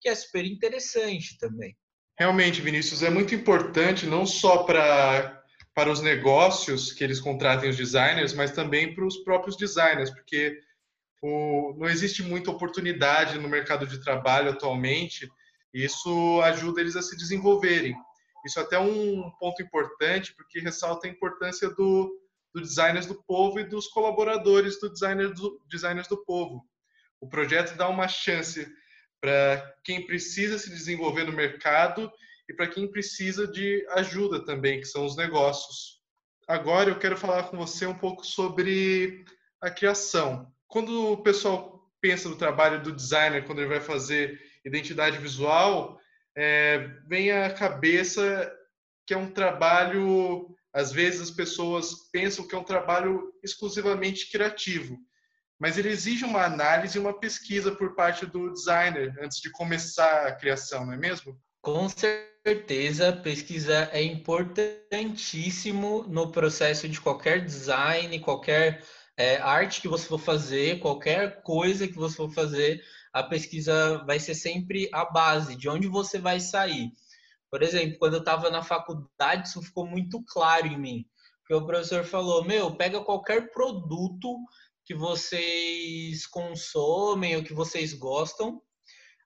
que 0.00 0.08
é 0.08 0.14
super 0.14 0.44
interessante 0.44 1.36
também. 1.36 1.76
Realmente, 2.16 2.60
Vinícius, 2.60 3.02
é 3.02 3.10
muito 3.10 3.34
importante 3.34 4.06
não 4.06 4.24
só 4.24 4.62
para 4.62 5.42
para 5.74 5.90
os 5.90 6.00
negócios 6.00 6.92
que 6.92 7.02
eles 7.02 7.18
contratem 7.18 7.68
os 7.68 7.76
designers, 7.76 8.32
mas 8.32 8.52
também 8.52 8.94
para 8.94 9.04
os 9.04 9.16
próprios 9.24 9.56
designers, 9.56 10.08
porque 10.08 10.56
o, 11.20 11.74
não 11.76 11.88
existe 11.88 12.22
muita 12.22 12.52
oportunidade 12.52 13.40
no 13.40 13.48
mercado 13.48 13.84
de 13.84 13.98
trabalho 13.98 14.50
atualmente, 14.50 15.28
e 15.74 15.84
isso 15.84 16.40
ajuda 16.42 16.80
eles 16.80 16.94
a 16.94 17.02
se 17.02 17.16
desenvolverem. 17.16 17.96
Isso 18.44 18.58
é 18.58 18.62
até 18.62 18.78
um 18.78 19.30
ponto 19.38 19.62
importante, 19.62 20.34
porque 20.34 20.60
ressalta 20.60 21.06
a 21.06 21.10
importância 21.10 21.70
do, 21.70 22.20
do 22.52 22.60
designers 22.60 23.06
do 23.06 23.22
povo 23.24 23.58
e 23.58 23.64
dos 23.64 23.88
colaboradores 23.88 24.78
do 24.80 24.90
designers 24.90 25.34
do, 25.34 25.60
designers 25.68 26.08
do 26.08 26.22
povo. 26.24 26.64
O 27.20 27.28
projeto 27.28 27.76
dá 27.76 27.88
uma 27.88 28.06
chance 28.06 28.70
para 29.20 29.74
quem 29.82 30.06
precisa 30.06 30.58
se 30.58 30.68
desenvolver 30.68 31.24
no 31.24 31.32
mercado 31.32 32.12
e 32.48 32.52
para 32.52 32.68
quem 32.68 32.90
precisa 32.90 33.48
de 33.48 33.86
ajuda 33.92 34.44
também, 34.44 34.80
que 34.80 34.86
são 34.86 35.06
os 35.06 35.16
negócios. 35.16 36.00
Agora 36.46 36.90
eu 36.90 36.98
quero 36.98 37.16
falar 37.16 37.44
com 37.44 37.56
você 37.56 37.86
um 37.86 37.96
pouco 37.96 38.26
sobre 38.26 39.24
a 39.62 39.70
criação. 39.70 40.52
Quando 40.68 41.12
o 41.12 41.22
pessoal 41.22 41.90
pensa 42.02 42.28
no 42.28 42.36
trabalho 42.36 42.82
do 42.82 42.92
designer, 42.92 43.46
quando 43.46 43.60
ele 43.60 43.68
vai 43.68 43.80
fazer 43.80 44.38
identidade 44.62 45.16
visual, 45.16 45.98
é, 46.36 46.78
vem 47.06 47.30
à 47.30 47.52
cabeça 47.52 48.52
que 49.06 49.14
é 49.14 49.16
um 49.16 49.30
trabalho, 49.30 50.54
às 50.72 50.90
vezes 50.90 51.20
as 51.20 51.30
pessoas 51.30 52.10
pensam 52.10 52.46
que 52.46 52.54
é 52.54 52.58
um 52.58 52.64
trabalho 52.64 53.32
exclusivamente 53.42 54.30
criativo, 54.30 54.98
mas 55.60 55.78
ele 55.78 55.90
exige 55.90 56.24
uma 56.24 56.44
análise 56.44 56.96
e 56.96 57.00
uma 57.00 57.18
pesquisa 57.18 57.74
por 57.74 57.94
parte 57.94 58.26
do 58.26 58.52
designer 58.52 59.14
antes 59.20 59.40
de 59.40 59.50
começar 59.50 60.26
a 60.26 60.32
criação, 60.32 60.86
não 60.86 60.94
é 60.94 60.96
mesmo? 60.96 61.38
Com 61.60 61.88
certeza, 61.88 63.12
pesquisa 63.12 63.88
é 63.92 64.02
importantíssimo 64.02 66.04
no 66.08 66.32
processo 66.32 66.88
de 66.88 67.00
qualquer 67.00 67.44
design, 67.44 68.18
qualquer 68.20 68.82
é, 69.16 69.36
arte 69.36 69.80
que 69.80 69.88
você 69.88 70.06
for 70.06 70.18
fazer, 70.18 70.80
qualquer 70.80 71.42
coisa 71.42 71.86
que 71.86 71.94
você 71.94 72.16
for 72.16 72.30
fazer, 72.30 72.82
a 73.14 73.22
pesquisa 73.22 74.04
vai 74.04 74.18
ser 74.18 74.34
sempre 74.34 74.90
a 74.92 75.04
base 75.04 75.54
de 75.54 75.68
onde 75.68 75.86
você 75.86 76.18
vai 76.18 76.40
sair. 76.40 76.92
Por 77.48 77.62
exemplo, 77.62 77.96
quando 78.00 78.14
eu 78.14 78.18
estava 78.18 78.50
na 78.50 78.60
faculdade, 78.60 79.46
isso 79.46 79.62
ficou 79.62 79.86
muito 79.86 80.20
claro 80.24 80.66
em 80.66 80.76
mim. 80.76 81.06
Porque 81.40 81.54
o 81.54 81.64
professor 81.64 82.04
falou: 82.04 82.44
Meu, 82.44 82.74
pega 82.74 83.04
qualquer 83.04 83.52
produto 83.52 84.36
que 84.84 84.94
vocês 84.94 86.26
consomem 86.26 87.36
ou 87.36 87.44
que 87.44 87.54
vocês 87.54 87.92
gostam. 87.94 88.60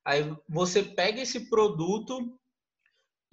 Aí 0.04 0.36
você 0.46 0.82
pega 0.82 1.22
esse 1.22 1.48
produto 1.48 2.38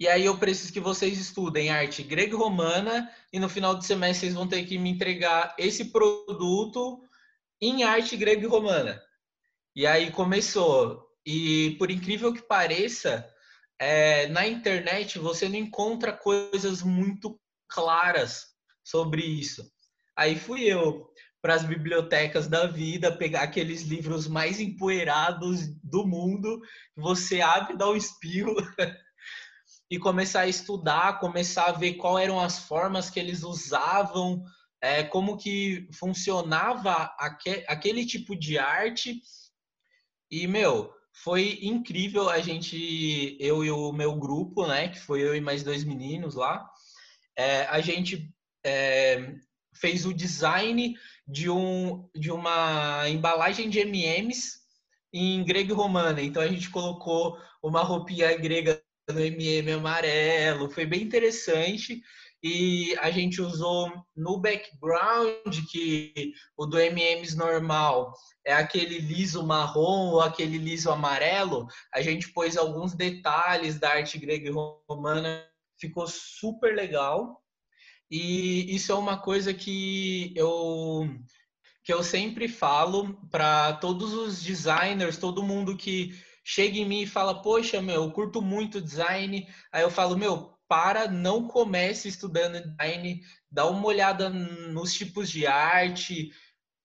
e 0.00 0.08
aí 0.08 0.24
eu 0.24 0.38
preciso 0.38 0.72
que 0.72 0.80
vocês 0.80 1.18
estudem 1.18 1.70
arte 1.70 2.02
grega 2.02 2.34
e 2.34 2.36
romana 2.36 3.10
e 3.32 3.38
no 3.38 3.48
final 3.48 3.74
do 3.74 3.84
semestre 3.84 4.26
vocês 4.26 4.34
vão 4.34 4.48
ter 4.48 4.64
que 4.64 4.78
me 4.78 4.90
entregar 4.90 5.54
esse 5.58 5.86
produto 5.86 7.02
em 7.60 7.82
arte 7.82 8.16
grega 8.16 8.42
e 8.42 8.48
romana. 8.48 9.05
E 9.76 9.86
aí 9.86 10.10
começou. 10.10 11.06
E 11.24 11.76
por 11.78 11.90
incrível 11.90 12.32
que 12.32 12.40
pareça, 12.40 13.28
é, 13.78 14.26
na 14.28 14.46
internet 14.46 15.18
você 15.18 15.50
não 15.50 15.56
encontra 15.56 16.14
coisas 16.14 16.82
muito 16.82 17.38
claras 17.68 18.46
sobre 18.82 19.22
isso. 19.22 19.70
Aí 20.16 20.34
fui 20.34 20.62
eu 20.64 21.06
para 21.42 21.54
as 21.54 21.62
bibliotecas 21.62 22.48
da 22.48 22.66
vida, 22.66 23.14
pegar 23.14 23.42
aqueles 23.42 23.82
livros 23.82 24.26
mais 24.26 24.60
empoeirados 24.60 25.68
do 25.84 26.06
mundo, 26.06 26.58
você 26.96 27.42
abre, 27.42 27.76
dá 27.76 27.90
um 27.90 27.96
espirro 27.96 28.56
e 29.90 29.98
começar 29.98 30.40
a 30.40 30.48
estudar, 30.48 31.20
começar 31.20 31.66
a 31.66 31.72
ver 31.72 31.94
quais 31.94 32.24
eram 32.24 32.40
as 32.40 32.60
formas 32.60 33.10
que 33.10 33.20
eles 33.20 33.42
usavam, 33.42 34.42
é, 34.80 35.02
como 35.02 35.36
que 35.36 35.86
funcionava 35.92 37.14
aquele 37.68 38.06
tipo 38.06 38.34
de 38.34 38.58
arte 38.58 39.20
e, 40.30 40.46
meu, 40.46 40.92
foi 41.12 41.58
incrível 41.62 42.28
a 42.28 42.40
gente, 42.40 43.36
eu 43.40 43.64
e 43.64 43.70
o 43.70 43.92
meu 43.92 44.14
grupo, 44.16 44.66
né, 44.66 44.88
que 44.88 44.98
foi 44.98 45.22
eu 45.22 45.34
e 45.34 45.40
mais 45.40 45.62
dois 45.62 45.84
meninos 45.84 46.34
lá, 46.34 46.68
é, 47.36 47.62
a 47.66 47.80
gente 47.80 48.30
é, 48.64 49.34
fez 49.74 50.04
o 50.04 50.12
design 50.12 50.96
de, 51.26 51.48
um, 51.50 52.08
de 52.14 52.30
uma 52.30 53.08
embalagem 53.08 53.68
de 53.68 53.80
M&M's 53.80 54.60
em 55.12 55.44
grego 55.44 55.72
e 55.72 55.74
romana. 55.74 56.20
Então 56.22 56.42
a 56.42 56.48
gente 56.48 56.70
colocou 56.70 57.38
uma 57.62 57.82
roupinha 57.82 58.36
grega 58.36 58.82
no 59.08 59.20
M&M 59.20 59.72
amarelo, 59.72 60.70
foi 60.70 60.84
bem 60.84 61.02
interessante 61.02 62.02
e 62.48 62.96
a 62.98 63.10
gente 63.10 63.42
usou 63.42 63.92
no 64.14 64.38
background 64.38 65.52
que 65.68 66.32
o 66.56 66.64
do 66.64 66.78
MMs 66.78 67.36
normal 67.36 68.12
é 68.44 68.52
aquele 68.52 69.00
liso 69.00 69.44
marrom 69.44 70.10
ou 70.12 70.20
aquele 70.20 70.56
liso 70.56 70.88
amarelo, 70.92 71.66
a 71.92 72.00
gente 72.00 72.32
pôs 72.32 72.56
alguns 72.56 72.94
detalhes 72.94 73.80
da 73.80 73.90
arte 73.90 74.16
grega 74.16 74.48
e 74.48 74.52
romana, 74.88 75.44
ficou 75.76 76.06
super 76.06 76.72
legal. 76.72 77.42
E 78.08 78.72
isso 78.72 78.92
é 78.92 78.94
uma 78.94 79.18
coisa 79.18 79.52
que 79.52 80.32
eu 80.36 81.10
que 81.82 81.92
eu 81.92 82.02
sempre 82.04 82.46
falo 82.46 83.20
para 83.28 83.72
todos 83.74 84.12
os 84.12 84.40
designers, 84.40 85.18
todo 85.18 85.42
mundo 85.42 85.76
que 85.76 86.12
chega 86.44 86.78
em 86.78 86.84
mim 86.84 87.02
e 87.02 87.06
fala: 87.08 87.42
"Poxa, 87.42 87.82
meu, 87.82 88.04
eu 88.04 88.10
curto 88.12 88.40
muito 88.40 88.80
design". 88.80 89.48
Aí 89.72 89.82
eu 89.82 89.90
falo: 89.90 90.16
"Meu, 90.16 90.55
para, 90.68 91.08
não 91.08 91.46
comece 91.46 92.08
estudando 92.08 92.60
design, 92.60 93.22
dá 93.50 93.66
uma 93.66 93.86
olhada 93.86 94.28
nos 94.28 94.94
tipos 94.94 95.30
de 95.30 95.46
arte. 95.46 96.30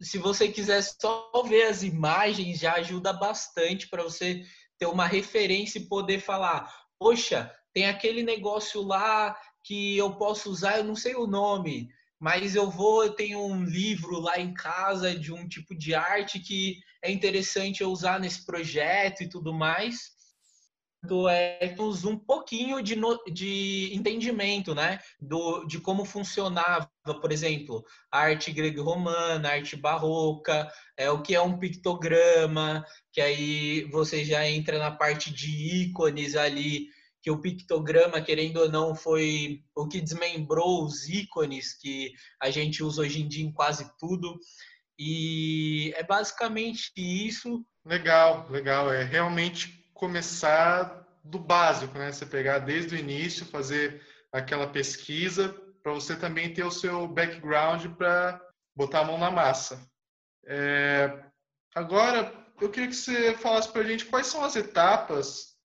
Se 0.02 0.18
você 0.18 0.50
quiser 0.50 0.82
só 0.82 1.32
ver 1.48 1.68
as 1.68 1.84
imagens, 1.84 2.60
já 2.60 2.74
ajuda 2.74 3.14
bastante 3.14 3.88
para 3.88 4.04
você 4.04 4.44
ter 4.78 4.86
uma 4.86 5.06
referência 5.08 5.80
e 5.80 5.88
poder 5.88 6.20
falar: 6.20 6.74
poxa, 6.98 7.54
tem 7.74 7.86
aquele 7.86 8.24
negócio 8.24 8.82
lá 8.82 9.36
que 9.64 9.98
eu 9.98 10.16
posso 10.16 10.50
usar, 10.50 10.78
eu 10.78 10.84
não 10.84 10.96
sei 10.96 11.16
o 11.16 11.28
nome, 11.28 11.90
mas 12.20 12.56
eu 12.56 12.70
vou, 12.70 13.04
eu 13.04 13.14
tenho 13.14 13.44
um 13.44 13.64
livro 13.64 14.20
lá 14.20 14.40
em 14.40 14.54
casa 14.54 15.18
de 15.18 15.32
um 15.32 15.48
tipo 15.48 15.76
de 15.76 15.94
arte 15.94 16.40
que 16.40 16.80
é 17.04 17.12
interessante 17.12 17.82
eu 17.82 17.92
usar 17.92 18.20
nesse 18.20 18.46
projeto 18.46 19.22
e 19.22 19.30
tudo 19.30 19.54
mais 19.54 20.21
do 21.04 21.28
Ecos 21.28 22.06
um 22.06 22.18
pouquinho 22.18 22.82
de, 22.82 22.96
no, 22.96 23.18
de 23.26 23.90
entendimento, 23.94 24.76
né? 24.76 25.00
Do, 25.20 25.66
de 25.66 25.80
como 25.80 26.06
funcionava, 26.06 26.90
por 27.20 27.32
exemplo, 27.32 27.84
a 28.12 28.20
arte 28.20 28.52
grego-romana, 28.52 29.50
a 29.50 29.54
arte 29.54 29.76
barroca, 29.76 30.72
é, 30.96 31.10
o 31.10 31.22
que 31.22 31.34
é 31.34 31.42
um 31.42 31.58
pictograma, 31.58 32.86
que 33.12 33.20
aí 33.20 33.84
você 33.86 34.24
já 34.24 34.48
entra 34.48 34.78
na 34.78 34.92
parte 34.92 35.34
de 35.34 35.50
ícones 35.86 36.36
ali, 36.36 36.88
que 37.22 37.32
o 37.32 37.42
pictograma, 37.42 38.22
querendo 38.22 38.58
ou 38.58 38.70
não, 38.70 38.96
foi 38.96 39.64
o 39.76 39.88
que 39.88 40.02
desmembrou 40.02 40.84
os 40.84 41.08
ícones 41.08 41.74
que 41.80 42.12
a 42.42 42.50
gente 42.52 42.84
usa 42.84 43.02
hoje 43.02 43.22
em 43.22 43.28
dia 43.28 43.46
em 43.46 43.52
quase 43.52 43.92
tudo. 44.00 44.40
E 44.98 45.94
é 45.96 46.04
basicamente 46.04 46.92
isso. 46.96 47.66
Legal, 47.84 48.48
legal. 48.50 48.92
É 48.94 49.04
realmente 49.04 49.81
começar 50.02 51.08
do 51.24 51.38
básico, 51.38 51.96
né? 51.96 52.12
Você 52.12 52.26
pegar 52.26 52.58
desde 52.58 52.96
o 52.96 52.98
início, 52.98 53.46
fazer 53.46 54.02
aquela 54.34 54.66
pesquisa 54.66 55.50
para 55.84 55.94
você 55.94 56.16
também 56.16 56.52
ter 56.52 56.64
o 56.64 56.72
seu 56.72 57.08
background 57.08 57.86
para 57.96 58.42
botar 58.76 59.02
a 59.02 59.06
mão 59.06 59.20
na 59.20 59.30
massa. 59.30 59.88
É, 60.48 61.24
agora, 61.76 62.34
eu 62.60 62.72
queria 62.72 62.90
que 62.90 62.96
você 62.96 63.36
falasse 63.36 63.72
para 63.72 63.82
a 63.82 63.86
gente 63.86 64.06
quais 64.06 64.26
são 64.26 64.44
as 64.44 64.56
etapas 64.56 65.56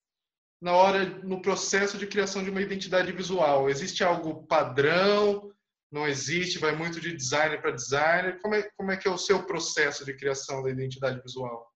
na 0.61 0.73
hora, 0.73 1.05
no 1.23 1.41
processo 1.41 1.97
de 1.97 2.07
criação 2.07 2.45
de 2.45 2.51
uma 2.51 2.61
identidade 2.61 3.11
visual. 3.13 3.71
Existe 3.71 4.05
algo 4.05 4.47
padrão? 4.47 5.51
Não 5.91 6.07
existe? 6.07 6.59
Vai 6.59 6.77
muito 6.77 7.01
de 7.01 7.17
designer 7.17 7.63
para 7.63 7.71
designer? 7.71 8.39
Como 8.43 8.55
é, 8.55 8.69
como 8.77 8.91
é 8.91 8.99
que 8.99 9.09
é 9.09 9.11
o 9.11 9.19
seu 9.19 9.45
processo 9.45 10.05
de 10.05 10.15
criação 10.15 10.63
da 10.63 10.69
identidade 10.69 11.23
visual? 11.23 11.67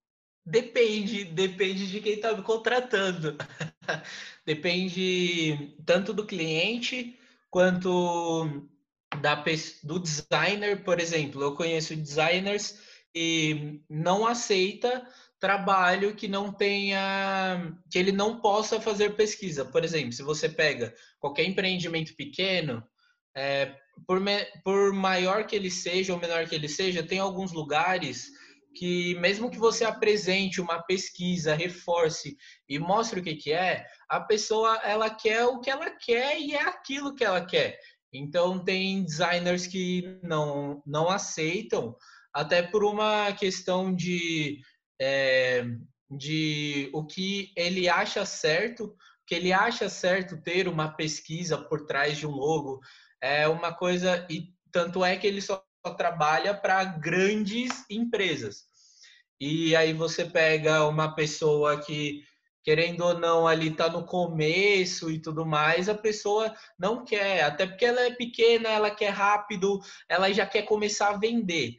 Depende, 0.44 1.24
depende 1.24 1.90
de 1.90 2.00
quem 2.00 2.14
está 2.14 2.34
me 2.34 2.42
contratando. 2.42 3.36
depende 4.44 5.76
tanto 5.84 6.12
do 6.12 6.26
cliente 6.26 7.18
quanto 7.50 8.68
da, 9.20 9.44
do 9.82 9.98
designer, 9.98 10.82
por 10.82 10.98
exemplo. 10.98 11.42
Eu 11.42 11.54
conheço 11.54 11.96
designers 11.96 12.80
e 13.14 13.80
não 13.88 14.26
aceita 14.26 15.06
trabalho 15.38 16.14
que 16.14 16.28
não 16.28 16.52
tenha, 16.52 17.74
que 17.90 17.98
ele 17.98 18.12
não 18.12 18.40
possa 18.40 18.80
fazer 18.80 19.16
pesquisa. 19.16 19.64
Por 19.64 19.82
exemplo, 19.82 20.12
se 20.12 20.22
você 20.22 20.48
pega 20.48 20.94
qualquer 21.18 21.44
empreendimento 21.44 22.14
pequeno, 22.14 22.86
é, 23.34 23.74
por, 24.06 24.20
me, 24.20 24.44
por 24.62 24.92
maior 24.92 25.46
que 25.46 25.56
ele 25.56 25.70
seja 25.70 26.12
ou 26.12 26.20
menor 26.20 26.46
que 26.46 26.54
ele 26.54 26.68
seja, 26.68 27.02
tem 27.02 27.18
alguns 27.18 27.52
lugares 27.52 28.28
que 28.74 29.14
mesmo 29.16 29.50
que 29.50 29.58
você 29.58 29.84
apresente 29.84 30.60
uma 30.60 30.82
pesquisa, 30.82 31.54
reforce 31.54 32.36
e 32.68 32.78
mostre 32.78 33.20
o 33.20 33.22
que, 33.22 33.34
que 33.34 33.52
é, 33.52 33.84
a 34.08 34.20
pessoa 34.20 34.76
ela 34.84 35.10
quer 35.10 35.44
o 35.44 35.60
que 35.60 35.70
ela 35.70 35.90
quer 35.90 36.40
e 36.40 36.54
é 36.54 36.62
aquilo 36.62 37.14
que 37.14 37.24
ela 37.24 37.44
quer. 37.44 37.78
Então 38.12 38.62
tem 38.62 39.04
designers 39.04 39.66
que 39.66 40.20
não 40.22 40.82
não 40.86 41.08
aceitam 41.08 41.96
até 42.32 42.62
por 42.62 42.84
uma 42.84 43.32
questão 43.32 43.94
de 43.94 44.60
é, 45.00 45.64
de 46.10 46.90
o 46.92 47.06
que 47.06 47.52
ele 47.56 47.88
acha 47.88 48.24
certo, 48.26 48.94
que 49.26 49.34
ele 49.34 49.52
acha 49.52 49.88
certo 49.88 50.40
ter 50.42 50.68
uma 50.68 50.88
pesquisa 50.88 51.56
por 51.56 51.86
trás 51.86 52.18
de 52.18 52.26
um 52.26 52.32
logo 52.32 52.80
é 53.22 53.46
uma 53.46 53.72
coisa 53.72 54.26
e 54.30 54.54
tanto 54.72 55.04
é 55.04 55.16
que 55.16 55.26
ele 55.26 55.40
só 55.40 55.62
trabalha 55.96 56.54
para 56.54 56.84
grandes 56.84 57.70
empresas. 57.88 58.64
E 59.40 59.74
aí 59.74 59.92
você 59.92 60.24
pega 60.24 60.86
uma 60.86 61.14
pessoa 61.14 61.80
que 61.80 62.22
querendo 62.62 63.00
ou 63.00 63.18
não 63.18 63.46
ali 63.46 63.68
está 63.68 63.88
no 63.88 64.04
começo 64.04 65.10
e 65.10 65.18
tudo 65.18 65.46
mais, 65.46 65.88
a 65.88 65.94
pessoa 65.94 66.54
não 66.78 67.04
quer, 67.04 67.42
até 67.42 67.66
porque 67.66 67.84
ela 67.84 68.02
é 68.02 68.14
pequena, 68.14 68.68
ela 68.68 68.90
quer 68.90 69.10
rápido, 69.10 69.80
ela 70.08 70.32
já 70.32 70.46
quer 70.46 70.62
começar 70.62 71.10
a 71.10 71.16
vender. 71.16 71.76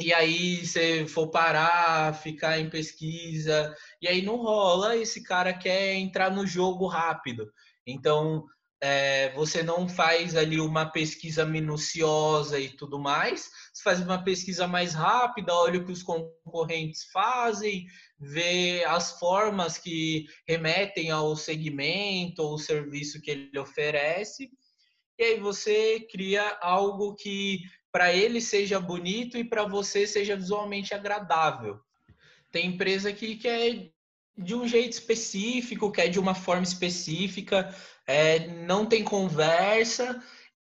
E 0.00 0.12
aí 0.12 0.66
você 0.66 1.06
for 1.06 1.28
parar, 1.28 2.14
ficar 2.14 2.58
em 2.58 2.68
pesquisa, 2.68 3.74
e 4.00 4.08
aí 4.08 4.22
não 4.22 4.36
rola, 4.36 4.96
esse 4.96 5.22
cara 5.22 5.52
quer 5.52 5.94
entrar 5.94 6.30
no 6.30 6.46
jogo 6.46 6.86
rápido. 6.86 7.50
Então, 7.86 8.44
é, 8.82 9.32
você 9.34 9.62
não 9.62 9.88
faz 9.88 10.34
ali 10.34 10.60
uma 10.60 10.84
pesquisa 10.84 11.46
minuciosa 11.46 12.58
e 12.58 12.68
tudo 12.68 12.98
mais, 12.98 13.48
você 13.72 13.82
faz 13.84 14.00
uma 14.00 14.24
pesquisa 14.24 14.66
mais 14.66 14.92
rápida, 14.92 15.54
olha 15.54 15.78
o 15.78 15.84
que 15.86 15.92
os 15.92 16.02
concorrentes 16.02 17.04
fazem, 17.12 17.86
vê 18.18 18.82
as 18.84 19.20
formas 19.20 19.78
que 19.78 20.26
remetem 20.48 21.12
ao 21.12 21.36
segmento 21.36 22.42
ou 22.42 22.58
serviço 22.58 23.20
que 23.20 23.30
ele 23.30 23.56
oferece, 23.56 24.50
e 25.16 25.22
aí 25.22 25.38
você 25.38 26.00
cria 26.10 26.58
algo 26.60 27.14
que 27.14 27.60
para 27.92 28.12
ele 28.12 28.40
seja 28.40 28.80
bonito 28.80 29.38
e 29.38 29.44
para 29.44 29.64
você 29.64 30.08
seja 30.08 30.34
visualmente 30.34 30.92
agradável. 30.92 31.78
Tem 32.50 32.66
empresa 32.66 33.12
que 33.12 33.36
quer 33.36 33.92
de 34.36 34.54
um 34.54 34.66
jeito 34.66 34.92
específico, 34.92 35.92
quer 35.92 36.08
de 36.08 36.18
uma 36.18 36.34
forma 36.34 36.62
específica, 36.62 37.72
é, 38.06 38.46
não 38.48 38.86
tem 38.86 39.04
conversa, 39.04 40.22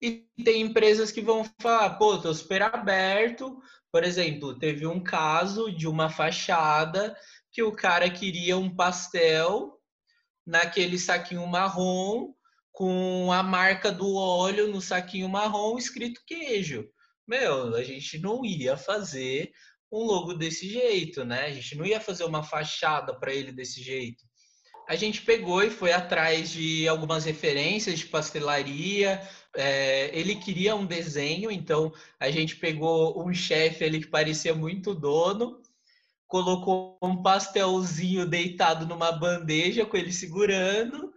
e 0.00 0.26
tem 0.44 0.60
empresas 0.62 1.10
que 1.10 1.22
vão 1.22 1.44
falar, 1.60 1.90
pô, 1.96 2.18
tô 2.18 2.32
super 2.34 2.62
aberto. 2.62 3.60
Por 3.90 4.04
exemplo, 4.04 4.58
teve 4.58 4.86
um 4.86 5.02
caso 5.02 5.72
de 5.72 5.88
uma 5.88 6.10
fachada 6.10 7.16
que 7.50 7.62
o 7.62 7.72
cara 7.72 8.10
queria 8.10 8.58
um 8.58 8.74
pastel 8.74 9.80
naquele 10.46 10.98
saquinho 10.98 11.46
marrom 11.46 12.34
com 12.70 13.32
a 13.32 13.42
marca 13.42 13.90
do 13.90 14.14
óleo 14.14 14.68
no 14.68 14.82
saquinho 14.82 15.28
marrom 15.28 15.78
escrito 15.78 16.20
queijo. 16.26 16.86
Meu, 17.26 17.74
a 17.74 17.82
gente 17.82 18.18
não 18.18 18.44
ia 18.44 18.76
fazer 18.76 19.50
um 19.90 20.04
logo 20.04 20.34
desse 20.34 20.68
jeito, 20.68 21.24
né? 21.24 21.46
A 21.46 21.50
gente 21.50 21.74
não 21.74 21.86
ia 21.86 22.00
fazer 22.00 22.24
uma 22.24 22.42
fachada 22.42 23.18
para 23.18 23.32
ele 23.32 23.50
desse 23.50 23.82
jeito. 23.82 24.22
A 24.88 24.94
gente 24.94 25.22
pegou 25.22 25.62
e 25.62 25.70
foi 25.70 25.92
atrás 25.92 26.50
de 26.50 26.86
algumas 26.88 27.24
referências 27.24 27.98
de 27.98 28.06
pastelaria. 28.06 29.20
É, 29.54 30.10
ele 30.16 30.36
queria 30.36 30.76
um 30.76 30.86
desenho, 30.86 31.50
então 31.50 31.92
a 32.20 32.30
gente 32.30 32.56
pegou 32.56 33.20
um 33.20 33.32
chefe 33.34 33.84
ali 33.84 34.00
que 34.00 34.08
parecia 34.08 34.54
muito 34.54 34.94
dono 34.94 35.60
colocou 36.26 36.98
um 37.02 37.22
pastelzinho 37.22 38.26
deitado 38.26 38.86
numa 38.86 39.12
bandeja 39.12 39.86
com 39.86 39.96
ele 39.96 40.12
segurando. 40.12 41.12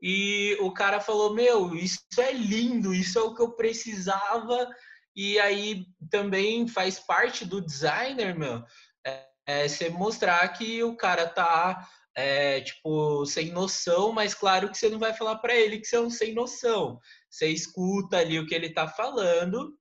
E 0.00 0.56
o 0.60 0.72
cara 0.72 1.00
falou: 1.00 1.34
Meu, 1.34 1.74
isso 1.74 2.00
é 2.18 2.32
lindo, 2.32 2.94
isso 2.94 3.18
é 3.18 3.22
o 3.22 3.34
que 3.34 3.42
eu 3.42 3.52
precisava. 3.52 4.68
E 5.14 5.38
aí 5.38 5.86
também 6.10 6.68
faz 6.68 6.98
parte 6.98 7.44
do 7.44 7.60
designer, 7.60 8.38
meu, 8.38 8.62
é, 9.04 9.26
é 9.46 9.68
você 9.68 9.88
mostrar 9.88 10.46
que 10.48 10.82
o 10.84 10.94
cara 10.94 11.26
tá, 11.26 11.88
é, 12.16 12.62
tipo, 12.62 13.26
sem 13.26 13.52
noção, 13.52 14.10
mas 14.10 14.32
claro 14.32 14.70
que 14.70 14.78
você 14.78 14.88
não 14.88 14.98
vai 14.98 15.12
falar 15.12 15.36
para 15.36 15.54
ele 15.54 15.78
que 15.78 15.86
você 15.86 15.96
é 15.96 16.00
um 16.00 16.08
sem 16.08 16.32
noção. 16.34 16.98
Você 17.30 17.48
escuta 17.48 18.16
ali 18.16 18.38
o 18.38 18.46
que 18.46 18.54
ele 18.54 18.72
tá 18.72 18.88
falando 18.88 19.76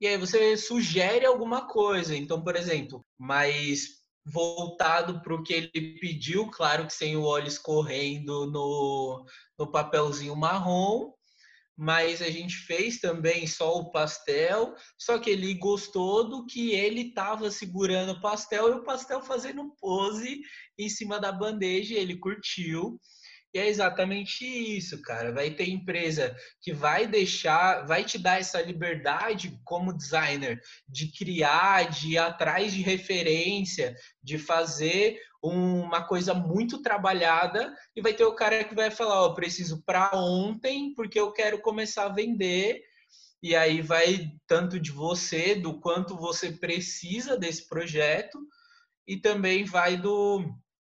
e 0.00 0.06
aí 0.08 0.18
você 0.18 0.56
sugere 0.56 1.24
alguma 1.24 1.68
coisa. 1.68 2.16
Então, 2.16 2.42
por 2.42 2.56
exemplo, 2.56 3.06
mais 3.16 4.02
voltado 4.24 5.22
para 5.22 5.34
o 5.34 5.42
que 5.42 5.52
ele 5.52 5.98
pediu, 6.00 6.50
claro 6.50 6.88
que 6.88 6.92
sem 6.92 7.16
o 7.16 7.22
óleo 7.22 7.46
escorrendo 7.46 8.50
no, 8.50 9.24
no 9.56 9.70
papelzinho 9.70 10.34
marrom, 10.34 11.12
mas 11.82 12.22
a 12.22 12.30
gente 12.30 12.54
fez 12.58 13.00
também 13.00 13.44
só 13.44 13.76
o 13.76 13.90
pastel, 13.90 14.72
só 14.96 15.18
que 15.18 15.28
ele 15.28 15.52
gostou 15.54 16.28
do 16.28 16.46
que 16.46 16.70
ele 16.70 17.08
estava 17.08 17.50
segurando 17.50 18.12
o 18.12 18.20
pastel 18.20 18.68
e 18.68 18.74
o 18.76 18.84
pastel 18.84 19.20
fazendo 19.20 19.74
pose 19.80 20.42
em 20.78 20.88
cima 20.88 21.18
da 21.18 21.32
bandeja, 21.32 21.96
ele 21.96 22.20
curtiu. 22.20 23.00
E 23.52 23.58
é 23.58 23.68
exatamente 23.68 24.44
isso, 24.44 25.02
cara. 25.02 25.32
Vai 25.32 25.50
ter 25.50 25.68
empresa 25.68 26.32
que 26.60 26.72
vai 26.72 27.04
deixar, 27.04 27.84
vai 27.84 28.04
te 28.04 28.16
dar 28.16 28.38
essa 28.38 28.62
liberdade 28.62 29.58
como 29.64 29.92
designer 29.92 30.60
de 30.88 31.10
criar, 31.10 31.90
de 31.90 32.12
ir 32.12 32.18
atrás 32.18 32.72
de 32.72 32.80
referência, 32.80 33.92
de 34.22 34.38
fazer 34.38 35.18
uma 35.42 36.06
coisa 36.06 36.32
muito 36.32 36.80
trabalhada 36.82 37.74
e 37.96 38.00
vai 38.00 38.14
ter 38.14 38.24
o 38.24 38.34
cara 38.34 38.62
que 38.64 38.74
vai 38.74 38.90
falar, 38.90 39.22
ó, 39.22 39.26
oh, 39.26 39.34
preciso 39.34 39.82
para 39.84 40.10
ontem 40.14 40.94
porque 40.94 41.18
eu 41.18 41.32
quero 41.32 41.60
começar 41.60 42.06
a 42.06 42.12
vender. 42.12 42.80
E 43.42 43.56
aí 43.56 43.80
vai 43.80 44.30
tanto 44.46 44.78
de 44.78 44.92
você, 44.92 45.56
do 45.56 45.80
quanto 45.80 46.16
você 46.16 46.52
precisa 46.52 47.36
desse 47.36 47.68
projeto 47.68 48.38
e 49.06 49.16
também 49.16 49.64
vai 49.64 49.96
do 49.96 50.44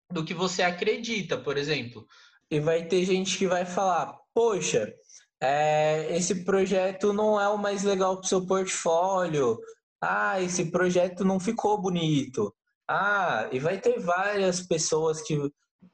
do 0.10 0.24
que 0.24 0.34
você 0.34 0.64
acredita, 0.64 1.38
por 1.38 1.58
exemplo 1.58 2.08
e 2.50 2.60
vai 2.60 2.86
ter 2.86 3.06
gente 3.06 3.38
que 3.38 3.48
vai 3.48 3.66
falar: 3.66 4.18
poxa, 4.34 4.94
é, 5.42 6.16
esse 6.16 6.44
projeto 6.44 7.14
não 7.14 7.40
é 7.40 7.48
o 7.50 7.58
mais 7.58 7.84
legal 7.84 8.18
para 8.18 8.26
o 8.26 8.28
seu 8.28 8.46
portfólio. 8.46 9.60
Ah, 10.02 10.42
esse 10.42 10.72
projeto 10.72 11.26
não 11.26 11.40
ficou 11.40 11.82
bonito. 11.82 12.54
Ah, 12.90 13.50
e 13.52 13.60
vai 13.60 13.80
ter 13.80 14.00
várias 14.00 14.62
pessoas 14.66 15.22
que, 15.22 15.38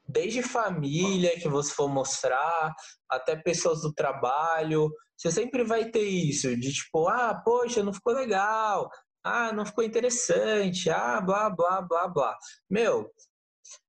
desde 0.06 0.42
família 0.42 1.38
que 1.40 1.48
você 1.48 1.72
for 1.72 1.88
mostrar, 1.88 2.72
até 3.10 3.36
pessoas 3.36 3.82
do 3.82 3.92
trabalho, 3.92 4.90
você 5.16 5.30
sempre 5.30 5.64
vai 5.64 5.90
ter 5.90 6.04
isso, 6.04 6.56
de 6.56 6.72
tipo, 6.72 7.08
ah, 7.08 7.34
poxa, 7.44 7.82
não 7.82 7.92
ficou 7.92 8.12
legal, 8.12 8.88
ah, 9.24 9.52
não 9.52 9.66
ficou 9.66 9.82
interessante, 9.82 10.90
ah, 10.90 11.20
blá, 11.20 11.50
blá, 11.50 11.82
blá, 11.82 12.08
blá. 12.08 12.38
Meu, 12.70 13.10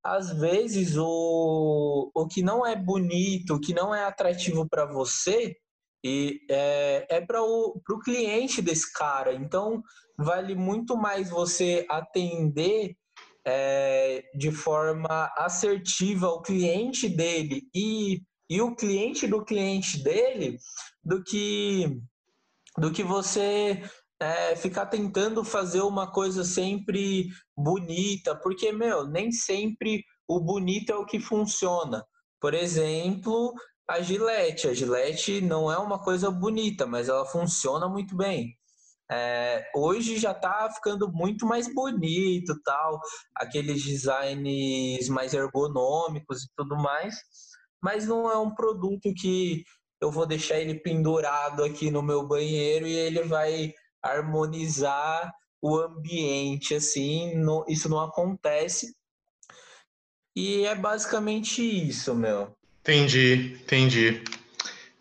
às 0.04 0.32
vezes 0.32 0.96
o, 0.98 2.12
o 2.13 2.28
que 2.28 2.41
não 2.41 2.65
é 2.65 2.76
bonito, 2.76 3.56
o 3.56 3.60
que 3.60 3.74
não 3.74 3.94
é 3.94 4.06
atrativo 4.06 4.68
para 4.68 4.86
você, 4.86 5.56
e 6.04 6.39
é, 6.50 7.08
é 7.10 7.22
para 7.22 7.41
o 7.41 7.82
cliente 8.04 8.62
desse 8.62 8.94
cara. 8.94 9.34
Então, 9.34 9.82
vale 10.17 10.56
muito 10.56 10.95
mais 10.95 11.30
você 11.30 11.86
atender 11.89 12.95
é, 13.45 14.23
de 14.36 14.51
forma 14.51 15.32
assertiva 15.38 16.28
ao 16.28 16.41
cliente 16.41 17.08
dele 17.08 17.63
e, 17.73 18.21
e 18.49 18.62
o 18.62 18.75
cliente 18.75 19.28
do 19.28 19.43
cliente 19.45 20.04
dele 20.04 20.58
do 21.04 21.23
que 21.23 22.01
do 22.78 22.91
que 22.91 23.04
você 23.04 23.82
é, 24.19 24.56
ficar 24.56 24.88
tentando 24.88 25.43
fazer 25.43 25.82
uma 25.82 26.12
coisa 26.12 26.43
sempre 26.43 27.28
bonita, 27.56 28.36
porque, 28.36 28.71
meu, 28.71 29.08
nem 29.08 29.32
sempre 29.32 30.04
o 30.28 30.39
bonito 30.39 30.91
é 30.91 30.95
o 30.95 31.06
que 31.06 31.19
funciona. 31.19 32.06
Por 32.39 32.54
exemplo, 32.54 33.54
a 33.88 34.01
Gillette. 34.01 34.67
A 34.67 34.73
Gillette 34.73 35.41
não 35.41 35.71
é 35.71 35.78
uma 35.78 35.99
coisa 35.99 36.30
bonita, 36.32 36.86
mas 36.86 37.10
ela 37.10 37.25
funciona 37.25 37.88
muito 37.88 38.15
bem. 38.15 38.58
É, 39.12 39.70
hoje 39.76 40.18
já 40.18 40.32
está 40.32 40.70
ficando 40.74 41.12
muito 41.12 41.46
mais 41.46 41.72
bonito, 41.74 42.60
tal, 42.63 43.00
aqueles 43.36 43.84
designs 43.84 45.08
mais 45.10 45.34
ergonômicos 45.34 46.44
e 46.44 46.48
tudo 46.56 46.76
mais, 46.76 47.15
mas 47.82 48.08
não 48.08 48.30
é 48.32 48.38
um 48.38 48.54
produto 48.54 49.13
que 49.13 49.63
eu 50.02 50.12
vou 50.12 50.26
deixar 50.26 50.60
ele 50.60 50.76
pendurado 50.76 51.63
aqui 51.63 51.91
no 51.91 52.02
meu 52.02 52.28
banheiro 52.28 52.88
e 52.88 52.96
ele 52.96 53.22
vai 53.24 53.74
harmonizar 54.02 55.32
o 55.62 55.78
ambiente, 55.78 56.76
assim, 56.76 57.36
não, 57.36 57.65
isso 57.68 57.89
não 57.89 58.00
acontece. 58.00 58.96
E 60.36 60.65
é 60.65 60.76
basicamente 60.76 61.62
isso, 61.62 62.13
meu. 62.13 62.56
Entendi, 62.82 63.58
entendi. 63.63 64.24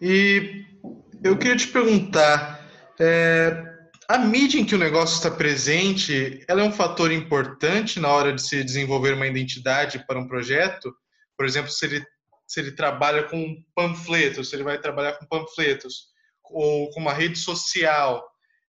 E 0.01 0.64
eu 1.23 1.37
queria 1.37 1.57
te 1.57 1.69
perguntar, 1.69 2.67
é, 2.99 3.73
a 4.09 4.19
mídia 4.19 4.61
em 4.61 4.64
que 4.64 4.75
o 4.75 4.79
negócio 4.79 5.17
está 5.17 5.31
presente, 5.31 6.45
ela 6.47 6.61
é 6.61 6.64
um 6.64 6.73
fator 6.73 7.11
importante 7.11 7.99
na 7.99 8.09
hora 8.09 8.33
de 8.33 8.43
se 8.43 8.62
desenvolver 8.62 9.14
uma 9.14 9.27
identidade 9.27 10.05
para 10.07 10.19
um 10.19 10.27
projeto? 10.27 10.95
Por 11.37 11.47
exemplo, 11.47 11.71
se 11.71 11.87
ele, 11.87 12.07
se 12.47 12.61
ele 12.61 12.73
trabalha 12.73 13.25
com 13.25 13.57
panfletos, 13.75 14.51
se 14.51 14.57
ele 14.57 14.62
vai 14.62 14.79
trabalhar 14.79 15.14
com 15.14 15.27
panfletos, 15.27 16.09
ou 16.45 16.90
com 16.90 17.01
uma 17.01 17.12
rede 17.12 17.38
social, 17.38 18.23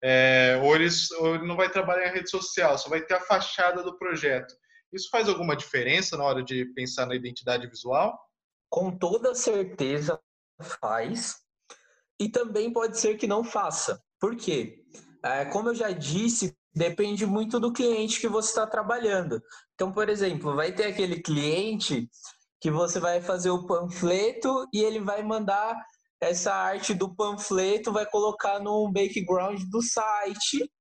é, 0.04 0.60
ou, 0.64 0.76
ele, 0.76 0.90
ou 1.20 1.36
ele 1.36 1.48
não 1.48 1.56
vai 1.56 1.70
trabalhar 1.70 2.10
em 2.10 2.14
rede 2.14 2.30
social, 2.30 2.78
só 2.78 2.90
vai 2.90 3.02
ter 3.02 3.14
a 3.14 3.22
fachada 3.22 3.84
do 3.84 3.98
projeto. 3.98 4.54
Isso 4.92 5.10
faz 5.10 5.30
alguma 5.30 5.56
diferença 5.56 6.18
na 6.18 6.24
hora 6.24 6.44
de 6.44 6.66
pensar 6.74 7.06
na 7.06 7.16
identidade 7.16 7.68
visual? 7.68 8.20
Com 8.70 8.92
toda 8.92 9.34
certeza 9.34 10.20
faz. 10.62 11.38
E 12.20 12.30
também 12.30 12.72
pode 12.72 13.00
ser 13.00 13.16
que 13.16 13.26
não 13.26 13.44
faça. 13.44 14.04
Por 14.20 14.36
quê? 14.36 14.84
É, 15.24 15.46
como 15.46 15.70
eu 15.70 15.76
já 15.76 15.92
disse, 15.92 16.56
depende 16.74 17.26
muito 17.26 17.60
do 17.60 17.72
cliente 17.72 18.20
que 18.20 18.28
você 18.28 18.50
está 18.50 18.66
trabalhando. 18.66 19.42
Então, 19.76 19.92
por 19.92 20.10
exemplo, 20.10 20.56
vai 20.56 20.72
ter 20.72 20.86
aquele 20.86 21.22
cliente 21.22 22.10
que 22.60 22.72
você 22.72 23.00
vai 23.00 23.22
fazer 23.22 23.50
o 23.50 23.66
panfleto 23.66 24.68
e 24.74 24.84
ele 24.84 25.00
vai 25.00 25.24
mandar 25.24 25.76
essa 26.20 26.54
arte 26.54 26.94
do 26.94 27.14
panfleto, 27.16 27.92
vai 27.92 28.06
colocar 28.06 28.60
no 28.60 28.92
background 28.92 29.62
do 29.70 29.82
site 29.82 30.72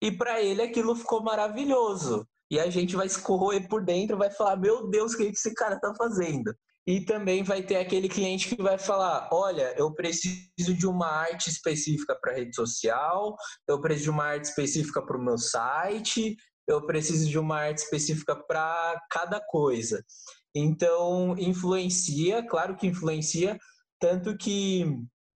e 0.00 0.10
para 0.10 0.40
ele 0.40 0.62
aquilo 0.62 0.94
ficou 0.94 1.22
maravilhoso. 1.22 2.26
E 2.50 2.58
a 2.58 2.68
gente 2.70 2.96
vai 2.96 3.06
escorrer 3.06 3.68
por 3.68 3.84
dentro, 3.84 4.16
vai 4.16 4.30
falar: 4.30 4.56
Meu 4.56 4.88
Deus, 4.88 5.12
o 5.12 5.16
que 5.16 5.24
esse 5.24 5.54
cara 5.54 5.76
está 5.76 5.94
fazendo? 5.94 6.54
E 6.86 7.04
também 7.04 7.42
vai 7.42 7.62
ter 7.62 7.76
aquele 7.76 8.08
cliente 8.08 8.54
que 8.54 8.62
vai 8.62 8.78
falar: 8.78 9.28
olha, 9.32 9.74
eu 9.76 9.92
preciso 9.94 10.74
de 10.74 10.86
uma 10.86 11.06
arte 11.06 11.48
específica 11.48 12.18
para 12.20 12.34
rede 12.34 12.54
social, 12.54 13.36
eu 13.68 13.80
preciso 13.80 14.04
de 14.04 14.10
uma 14.10 14.24
arte 14.24 14.44
específica 14.44 15.04
para 15.04 15.16
o 15.16 15.22
meu 15.22 15.38
site, 15.38 16.36
eu 16.66 16.84
preciso 16.86 17.28
de 17.28 17.38
uma 17.38 17.58
arte 17.58 17.78
específica 17.78 18.34
para 18.34 19.00
cada 19.10 19.40
coisa. 19.40 20.02
Então, 20.54 21.36
influencia, 21.38 22.46
claro 22.46 22.76
que 22.76 22.86
influencia, 22.86 23.58
tanto 24.00 24.36
que 24.36 24.84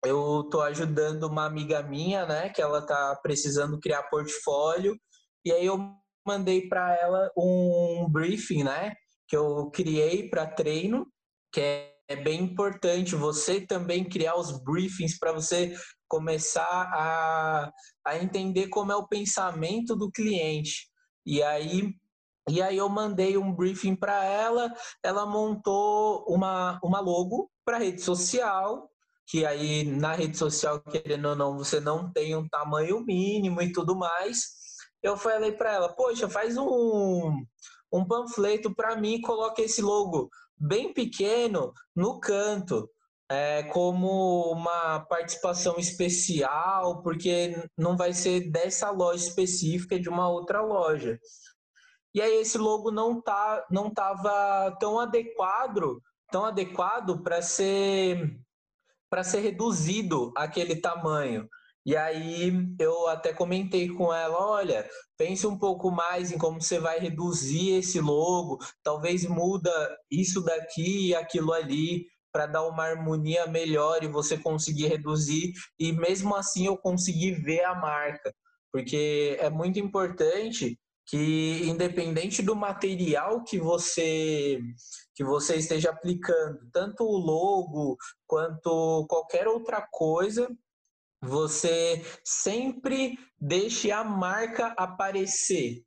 eu 0.05 0.41
estou 0.41 0.61
ajudando 0.61 1.23
uma 1.23 1.45
amiga 1.45 1.81
minha, 1.83 2.25
né, 2.25 2.49
que 2.49 2.61
ela 2.61 2.79
está 2.79 3.15
precisando 3.21 3.79
criar 3.79 4.03
portfólio, 4.03 4.97
e 5.45 5.51
aí 5.51 5.65
eu 5.65 5.77
mandei 6.25 6.67
para 6.67 6.95
ela 6.95 7.31
um 7.37 8.07
briefing, 8.09 8.63
né, 8.63 8.93
que 9.27 9.35
eu 9.35 9.69
criei 9.71 10.29
para 10.29 10.47
treino, 10.47 11.07
que 11.53 11.61
é, 11.61 11.93
é 12.07 12.15
bem 12.15 12.41
importante 12.41 13.15
você 13.15 13.61
também 13.61 14.03
criar 14.03 14.35
os 14.35 14.51
briefings 14.63 15.17
para 15.17 15.31
você 15.31 15.73
começar 16.07 16.89
a, 16.93 17.71
a 18.03 18.17
entender 18.17 18.67
como 18.67 18.91
é 18.91 18.95
o 18.95 19.07
pensamento 19.07 19.95
do 19.95 20.11
cliente. 20.11 20.89
E 21.25 21.41
aí 21.41 21.93
e 22.49 22.61
aí 22.61 22.77
eu 22.77 22.89
mandei 22.89 23.37
um 23.37 23.53
briefing 23.55 23.95
para 23.95 24.25
ela, 24.25 24.73
ela 25.01 25.25
montou 25.25 26.25
uma, 26.27 26.77
uma 26.83 26.99
logo 26.99 27.49
para 27.63 27.77
rede 27.77 28.01
social, 28.01 28.89
que 29.25 29.45
aí 29.45 29.85
na 29.85 30.11
rede 30.11 30.37
social, 30.37 30.81
querendo 30.81 31.29
ou 31.29 31.35
não, 31.37 31.57
você 31.57 31.79
não 31.79 32.11
tem 32.11 32.35
um 32.35 32.45
tamanho 32.49 32.99
mínimo 32.99 33.61
e 33.61 33.71
tudo 33.71 33.95
mais. 33.95 34.57
Eu 35.01 35.15
falei 35.15 35.53
para 35.53 35.71
ela, 35.71 35.95
poxa, 35.95 36.27
faz 36.27 36.57
um, 36.57 37.45
um 37.93 38.05
panfleto 38.05 38.75
para 38.75 38.97
mim 38.97 39.15
e 39.15 39.21
coloca 39.21 39.61
esse 39.61 39.81
logo 39.81 40.29
bem 40.63 40.93
pequeno 40.93 41.73
no 41.93 42.19
canto, 42.21 42.89
é, 43.29 43.63
como 43.63 44.51
uma 44.51 45.01
participação 45.01 45.77
especial, 45.77 47.01
porque 47.01 47.67
não 47.77 47.97
vai 47.97 48.13
ser 48.13 48.49
dessa 48.49 48.89
loja 48.89 49.25
específica 49.25 49.99
de 49.99 50.07
uma 50.07 50.29
outra 50.29 50.61
loja. 50.61 51.19
E 52.15 52.21
aí 52.21 52.41
esse 52.41 52.57
logo 52.57 52.91
não 52.91 53.21
tá 53.21 53.65
não 53.69 53.87
estava 53.87 54.71
tão 54.79 54.99
adequado, 54.99 56.01
tão 56.31 56.45
adequado 56.45 57.21
para 57.21 57.41
ser 57.41 58.39
para 59.09 59.23
ser 59.23 59.39
reduzido 59.39 60.31
aquele 60.35 60.75
tamanho. 60.75 61.47
E 61.85 61.97
aí 61.97 62.51
eu 62.79 63.07
até 63.07 63.33
comentei 63.33 63.89
com 63.89 64.13
ela, 64.13 64.39
olha, 64.39 64.87
pense 65.17 65.45
um 65.45 65.57
pouco 65.57 65.91
mais 65.91 66.31
em 66.31 66.37
como 66.37 66.61
você 66.61 66.79
vai 66.79 66.99
reduzir 66.99 67.71
esse 67.75 67.99
logo, 67.99 68.57
talvez 68.81 69.25
muda 69.25 69.71
isso 70.09 70.41
daqui 70.41 71.09
e 71.09 71.15
aquilo 71.15 71.51
ali 71.51 72.05
para 72.31 72.47
dar 72.47 72.65
uma 72.65 72.83
harmonia 72.83 73.45
melhor 73.47 74.03
e 74.03 74.07
você 74.07 74.37
conseguir 74.37 74.87
reduzir 74.87 75.51
e 75.77 75.91
mesmo 75.91 76.35
assim 76.35 76.65
eu 76.65 76.77
conseguir 76.77 77.33
ver 77.33 77.63
a 77.63 77.75
marca, 77.75 78.33
porque 78.71 79.37
é 79.39 79.49
muito 79.49 79.77
importante 79.77 80.79
que 81.05 81.61
independente 81.65 82.41
do 82.41 82.55
material 82.55 83.43
que 83.43 83.59
você 83.59 84.59
que 85.15 85.23
você 85.23 85.57
esteja 85.57 85.91
aplicando, 85.91 86.59
tanto 86.71 87.03
o 87.03 87.17
logo 87.17 87.97
quanto 88.25 89.05
qualquer 89.07 89.47
outra 89.47 89.85
coisa, 89.91 90.49
você 91.23 92.03
sempre 92.23 93.17
deixe 93.39 93.91
a 93.91 94.03
marca 94.03 94.73
aparecer. 94.77 95.81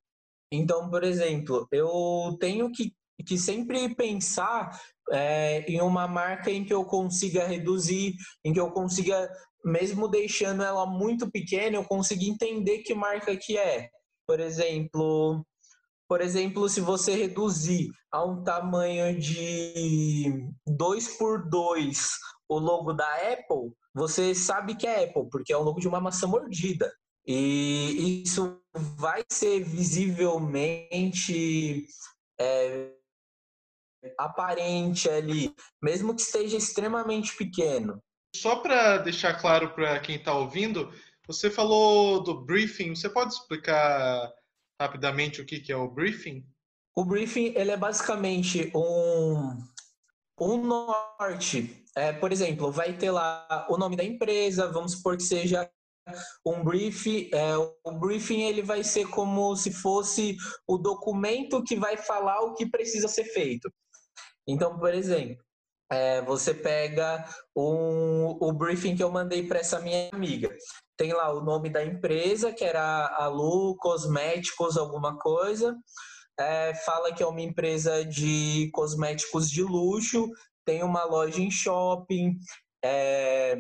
Então, 0.51 0.89
por 0.89 1.05
exemplo, 1.05 1.69
eu 1.71 2.37
tenho 2.41 2.71
que, 2.73 2.95
que 3.27 3.37
sempre 3.37 3.95
pensar 3.95 4.81
é, 5.11 5.61
em 5.71 5.81
uma 5.81 6.09
marca 6.09 6.51
em 6.51 6.65
que 6.65 6.73
eu 6.73 6.85
consiga 6.85 7.47
reduzir, 7.47 8.15
em 8.45 8.53
que 8.53 8.61
eu 8.61 8.71
consiga, 8.71 9.31
mesmo 9.65 10.09
deixando 10.09 10.63
ela 10.63 10.87
muito 10.87 11.31
pequena, 11.31 11.77
eu 11.77 11.85
consiga 11.85 12.25
entender 12.25 12.79
que 12.79 12.95
marca 12.95 13.37
que 13.37 13.59
é. 13.59 13.89
Por 14.27 14.41
exemplo, 14.41 15.45
por 16.09 16.21
exemplo, 16.21 16.69
se 16.69 16.81
você 16.81 17.15
reduzir 17.15 17.91
a 18.13 18.25
um 18.25 18.43
tamanho 18.43 19.19
de 19.19 20.49
2 20.67 21.19
por 21.19 21.49
2 21.49 22.11
o 22.49 22.59
logo 22.59 22.93
da 22.93 23.09
Apple, 23.33 23.73
você 23.97 24.35
sabe 24.35 24.77
que 24.77 24.87
é 24.87 25.05
Apple, 25.05 25.31
porque 25.31 25.51
é 25.51 25.57
o 25.57 25.63
logo 25.63 25.81
de 25.81 25.89
uma 25.89 25.99
maçã 25.99 26.27
mordida. 26.27 26.95
E 27.27 28.23
isso 28.23 28.61
vai 28.75 29.25
ser 29.33 29.65
visivelmente 29.65 31.87
é, 32.39 32.93
aparente 34.19 35.09
ali, 35.09 35.55
mesmo 35.83 36.15
que 36.15 36.21
esteja 36.21 36.59
extremamente 36.59 37.35
pequeno. 37.39 37.99
Só 38.37 38.57
para 38.57 38.99
deixar 38.99 39.41
claro 39.41 39.75
para 39.75 39.99
quem 40.01 40.17
está 40.17 40.35
ouvindo, 40.35 40.93
você 41.27 41.51
falou 41.51 42.23
do 42.23 42.45
briefing. 42.45 42.95
Você 42.95 43.09
pode 43.09 43.33
explicar 43.33 44.31
rapidamente 44.79 45.41
o 45.41 45.47
que, 45.47 45.59
que 45.59 45.73
é 45.73 45.77
o 45.77 45.89
briefing? 45.89 46.47
O 46.95 47.03
briefing 47.03 47.55
ele 47.57 47.71
é 47.71 47.79
basicamente 47.79 48.71
um, 48.75 49.57
um 50.39 50.63
norte 50.63 51.86
é, 51.97 52.13
por 52.13 52.31
exemplo, 52.31 52.71
vai 52.71 52.93
ter 52.93 53.11
lá 53.11 53.67
o 53.71 53.79
nome 53.79 53.97
da 53.97 54.05
empresa, 54.05 54.71
vamos 54.71 54.93
supor 54.93 55.17
que 55.17 55.23
seja 55.23 55.69
um 56.45 56.63
briefing. 56.63 57.31
É, 57.33 57.57
o 57.57 57.93
briefing 57.99 58.43
ele 58.43 58.63
vai 58.63 58.85
ser 58.85 59.09
como 59.09 59.57
se 59.57 59.73
fosse 59.73 60.37
o 60.69 60.77
documento 60.77 61.65
que 61.65 61.75
vai 61.75 61.97
falar 61.97 62.41
o 62.43 62.55
que 62.55 62.69
precisa 62.69 63.09
ser 63.09 63.25
feito. 63.25 63.73
Então, 64.47 64.79
por 64.79 64.95
exemplo, 64.95 65.43
é, 65.91 66.21
você 66.23 66.53
pega 66.53 67.25
um, 67.57 68.37
o 68.41 68.53
briefing 68.53 68.95
que 68.95 69.03
eu 69.03 69.11
mandei 69.11 69.47
para 69.47 69.61
essa 69.61 69.81
minha 69.81 70.11
amiga. 70.13 70.55
Tem 70.97 71.13
lá 71.13 71.33
o 71.33 71.43
nome 71.43 71.71
da 71.71 71.85
empresa, 71.85 72.53
que 72.53 72.65
era 72.65 73.07
a 73.17 73.27
Lu 73.29 73.77
Cosméticos, 73.77 74.77
alguma 74.77 75.19
coisa. 75.19 75.77
é, 76.39 76.75
fala 76.75 77.13
que 77.13 77.23
é 77.23 77.27
uma 77.27 77.41
empresa 77.41 78.05
de 78.05 78.71
cosméticos 78.73 79.51
de 79.51 79.63
luxo, 79.63 80.31
tem 80.67 80.83
uma 80.83 81.05
loja 81.05 81.41
em 81.41 81.51
shopping, 81.51 82.37
é, 82.85 83.57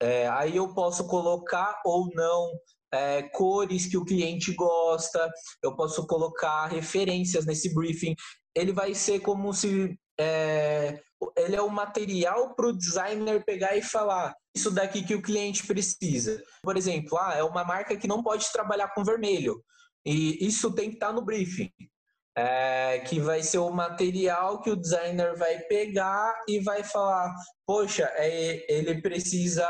é, 0.00 0.28
aí 0.28 0.56
eu 0.56 0.74
posso 0.74 1.06
colocar 1.06 1.80
ou 1.84 2.08
não 2.14 2.50
é, 2.92 3.22
cores 3.22 3.86
que 3.86 3.96
o 3.96 4.04
cliente 4.04 4.52
gosta, 4.54 5.30
eu 5.62 5.76
posso 5.76 6.06
colocar 6.06 6.66
referências 6.66 7.46
nesse 7.46 7.74
briefing. 7.74 8.14
Ele 8.54 8.72
vai 8.72 8.94
ser 8.94 9.20
como 9.20 9.52
se 9.52 9.96
é, 10.18 11.00
ele 11.36 11.56
é 11.56 11.62
o 11.62 11.70
material 11.70 12.54
para 12.54 12.68
o 12.68 12.76
designer 12.76 13.44
pegar 13.44 13.76
e 13.76 13.82
falar 13.82 14.34
isso 14.54 14.70
daqui 14.70 15.02
que 15.04 15.14
o 15.14 15.22
cliente 15.22 15.66
precisa. 15.66 16.42
Por 16.62 16.76
exemplo, 16.76 17.18
ah, 17.18 17.34
é 17.34 17.42
uma 17.42 17.64
marca 17.64 17.96
que 17.96 18.08
não 18.08 18.22
pode 18.22 18.50
trabalhar 18.50 18.88
com 18.94 19.04
vermelho. 19.04 19.62
E 20.04 20.46
isso 20.46 20.72
tem 20.72 20.88
que 20.88 20.96
estar 20.96 21.08
tá 21.08 21.12
no 21.12 21.24
briefing 21.24 21.70
é, 22.36 22.98
que 23.00 23.18
vai 23.18 23.42
ser 23.42 23.58
o 23.58 23.70
material 23.70 24.60
que 24.60 24.70
o 24.70 24.76
designer 24.76 25.34
vai 25.36 25.58
pegar 25.60 26.34
e 26.46 26.60
vai 26.60 26.84
falar, 26.84 27.34
poxa, 27.66 28.10
é, 28.14 28.66
ele 28.68 29.00
precisa 29.00 29.66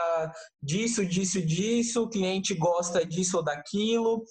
disso, 0.61 1.07
disso, 1.07 1.41
disso, 1.41 2.03
o 2.03 2.09
cliente 2.09 2.55
gosta 2.55 3.07
disso 3.07 3.37
ou 3.37 3.45
daquilo. 3.45 4.25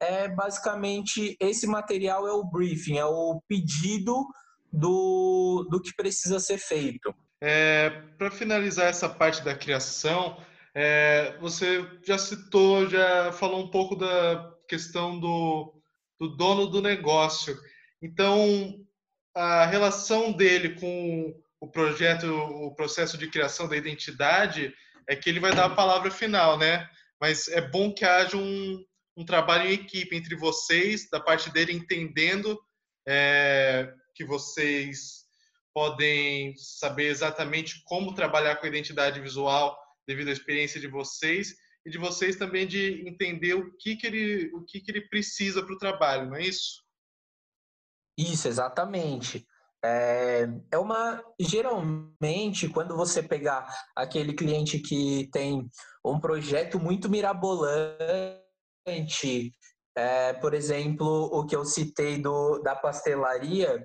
É 0.00 0.26
basicamente 0.26 1.36
esse 1.38 1.66
material 1.66 2.26
é 2.26 2.32
o 2.32 2.44
briefing, 2.44 2.96
é 2.96 3.04
o 3.04 3.40
pedido 3.46 4.26
do, 4.72 5.68
do 5.70 5.80
que 5.80 5.94
precisa 5.94 6.40
ser 6.40 6.58
feito. 6.58 7.14
É, 7.42 7.90
Para 8.16 8.30
finalizar 8.30 8.86
essa 8.86 9.08
parte 9.08 9.44
da 9.44 9.54
criação, 9.54 10.38
é, 10.74 11.36
você 11.40 11.86
já 12.06 12.16
citou, 12.16 12.88
já 12.88 13.32
falou 13.32 13.62
um 13.62 13.70
pouco 13.70 13.94
da 13.94 14.50
questão 14.66 15.20
do, 15.20 15.74
do 16.18 16.28
dono 16.36 16.66
do 16.68 16.80
negócio. 16.80 17.54
Então, 18.02 18.84
a 19.34 19.64
relação 19.66 20.32
dele 20.32 20.74
com 20.74 21.40
o 21.60 21.68
projeto, 21.68 22.26
o 22.26 22.74
processo 22.74 23.16
de 23.16 23.30
criação 23.30 23.68
da 23.68 23.76
identidade, 23.76 24.74
é 25.08 25.14
que 25.14 25.30
ele 25.30 25.38
vai 25.38 25.54
dar 25.54 25.66
a 25.66 25.74
palavra 25.74 26.10
final, 26.10 26.58
né? 26.58 26.88
Mas 27.20 27.46
é 27.48 27.60
bom 27.60 27.94
que 27.94 28.04
haja 28.04 28.36
um, 28.36 28.84
um 29.16 29.24
trabalho 29.24 29.68
em 29.68 29.74
equipe 29.74 30.16
entre 30.16 30.34
vocês, 30.34 31.08
da 31.08 31.20
parte 31.20 31.50
dele 31.52 31.72
entendendo 31.72 32.60
é, 33.06 33.92
que 34.14 34.24
vocês 34.24 35.22
podem 35.72 36.54
saber 36.56 37.06
exatamente 37.06 37.82
como 37.84 38.14
trabalhar 38.14 38.56
com 38.56 38.66
a 38.66 38.68
identidade 38.68 39.20
visual 39.20 39.78
devido 40.06 40.28
à 40.28 40.32
experiência 40.32 40.80
de 40.80 40.88
vocês 40.88 41.54
e 41.86 41.90
de 41.90 41.98
vocês 41.98 42.36
também 42.36 42.66
de 42.66 43.08
entender 43.08 43.54
o 43.54 43.72
que, 43.76 43.96
que 43.96 44.06
ele 44.06 44.50
o 44.52 44.64
que, 44.64 44.80
que 44.80 44.90
ele 44.90 45.08
precisa 45.08 45.62
para 45.62 45.74
o 45.74 45.78
trabalho, 45.78 46.28
não 46.28 46.36
é 46.36 46.42
isso? 46.42 46.81
Isso, 48.16 48.48
exatamente. 48.48 49.46
É, 49.84 50.48
é 50.70 50.78
uma. 50.78 51.22
Geralmente, 51.40 52.68
quando 52.68 52.96
você 52.96 53.22
pegar 53.22 53.66
aquele 53.96 54.32
cliente 54.32 54.78
que 54.78 55.28
tem 55.32 55.68
um 56.04 56.20
projeto 56.20 56.78
muito 56.78 57.08
mirabolante, 57.10 58.38
é, 59.96 60.32
por 60.34 60.54
exemplo, 60.54 61.30
o 61.32 61.44
que 61.46 61.56
eu 61.56 61.64
citei 61.64 62.20
do, 62.20 62.58
da 62.60 62.76
pastelaria, 62.76 63.82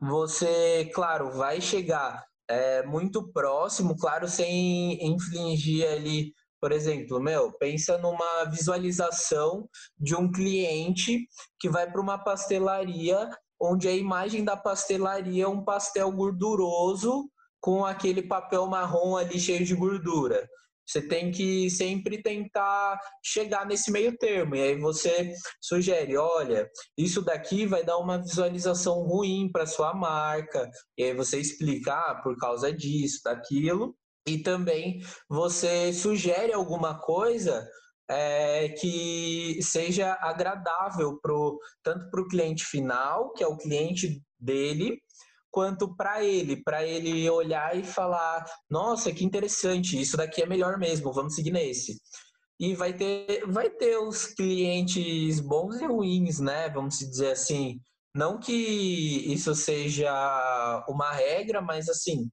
você, 0.00 0.90
claro, 0.94 1.30
vai 1.32 1.60
chegar 1.60 2.24
é, 2.48 2.82
muito 2.84 3.30
próximo, 3.32 3.96
claro, 3.96 4.28
sem 4.28 4.98
infligir 5.04 5.86
ali, 5.88 6.32
por 6.60 6.72
exemplo, 6.72 7.20
meu, 7.20 7.52
pensa 7.52 7.98
numa 7.98 8.44
visualização 8.44 9.68
de 9.98 10.14
um 10.14 10.30
cliente 10.30 11.26
que 11.58 11.68
vai 11.68 11.90
para 11.90 12.00
uma 12.00 12.18
pastelaria 12.18 13.30
onde 13.60 13.88
a 13.88 13.92
imagem 13.92 14.44
da 14.44 14.56
pastelaria 14.56 15.44
é 15.44 15.48
um 15.48 15.64
pastel 15.64 16.10
gorduroso 16.12 17.30
com 17.60 17.84
aquele 17.84 18.22
papel 18.22 18.66
marrom 18.66 19.16
ali 19.16 19.38
cheio 19.38 19.64
de 19.64 19.74
gordura. 19.74 20.46
Você 20.86 21.02
tem 21.02 21.32
que 21.32 21.68
sempre 21.68 22.22
tentar 22.22 22.98
chegar 23.24 23.66
nesse 23.66 23.90
meio 23.90 24.16
termo. 24.16 24.54
E 24.54 24.60
aí 24.60 24.78
você 24.78 25.34
sugere, 25.60 26.16
olha, 26.16 26.70
isso 26.96 27.22
daqui 27.22 27.66
vai 27.66 27.84
dar 27.84 27.98
uma 27.98 28.22
visualização 28.22 29.02
ruim 29.02 29.50
para 29.50 29.66
sua 29.66 29.92
marca. 29.92 30.70
E 30.96 31.02
aí 31.02 31.14
você 31.14 31.40
explica, 31.40 31.92
ah, 31.92 32.20
por 32.22 32.36
causa 32.36 32.72
disso, 32.72 33.20
daquilo. 33.24 33.96
E 34.28 34.38
também 34.38 35.00
você 35.28 35.92
sugere 35.92 36.52
alguma 36.52 37.00
coisa 37.00 37.66
é, 38.08 38.68
que 38.70 39.58
seja 39.62 40.16
agradável 40.20 41.18
pro, 41.20 41.58
tanto 41.82 42.10
para 42.10 42.20
o 42.20 42.28
cliente 42.28 42.64
final, 42.64 43.32
que 43.32 43.42
é 43.42 43.46
o 43.46 43.56
cliente 43.56 44.22
dele, 44.38 45.00
quanto 45.50 45.96
para 45.96 46.22
ele, 46.22 46.62
para 46.62 46.84
ele 46.84 47.28
olhar 47.30 47.76
e 47.76 47.84
falar: 47.84 48.44
nossa, 48.70 49.12
que 49.12 49.24
interessante, 49.24 50.00
isso 50.00 50.16
daqui 50.16 50.42
é 50.42 50.46
melhor 50.46 50.78
mesmo, 50.78 51.12
vamos 51.12 51.34
seguir 51.34 51.50
nesse. 51.50 51.96
E 52.58 52.74
vai 52.74 52.92
ter, 52.92 53.46
vai 53.46 53.68
ter 53.70 53.98
os 53.98 54.26
clientes 54.26 55.40
bons 55.40 55.80
e 55.80 55.86
ruins, 55.86 56.40
né? 56.40 56.68
Vamos 56.70 56.98
dizer 56.98 57.32
assim. 57.32 57.80
Não 58.14 58.38
que 58.38 58.52
isso 59.30 59.54
seja 59.54 60.84
uma 60.88 61.12
regra, 61.12 61.60
mas 61.60 61.86
assim, 61.86 62.30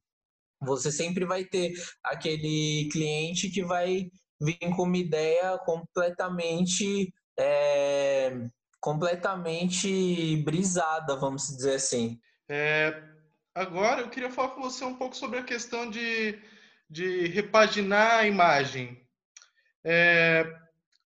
você 0.62 0.92
sempre 0.92 1.26
vai 1.26 1.44
ter 1.44 1.74
aquele 2.04 2.88
cliente 2.90 3.50
que 3.50 3.64
vai 3.66 4.10
vim 4.44 4.72
com 4.76 4.84
uma 4.84 4.98
ideia 4.98 5.58
completamente 5.60 7.14
é, 7.40 8.50
completamente 8.80 10.38
brisada, 10.44 11.16
vamos 11.16 11.48
dizer 11.48 11.76
assim. 11.76 12.20
É, 12.50 13.02
agora 13.56 14.02
eu 14.02 14.10
queria 14.10 14.30
falar 14.30 14.50
com 14.50 14.62
você 14.62 14.84
um 14.84 14.96
pouco 14.96 15.16
sobre 15.16 15.40
a 15.40 15.44
questão 15.44 15.90
de, 15.90 16.38
de 16.90 17.28
repaginar 17.28 18.20
a 18.20 18.28
imagem. 18.28 19.02
É, 19.86 20.46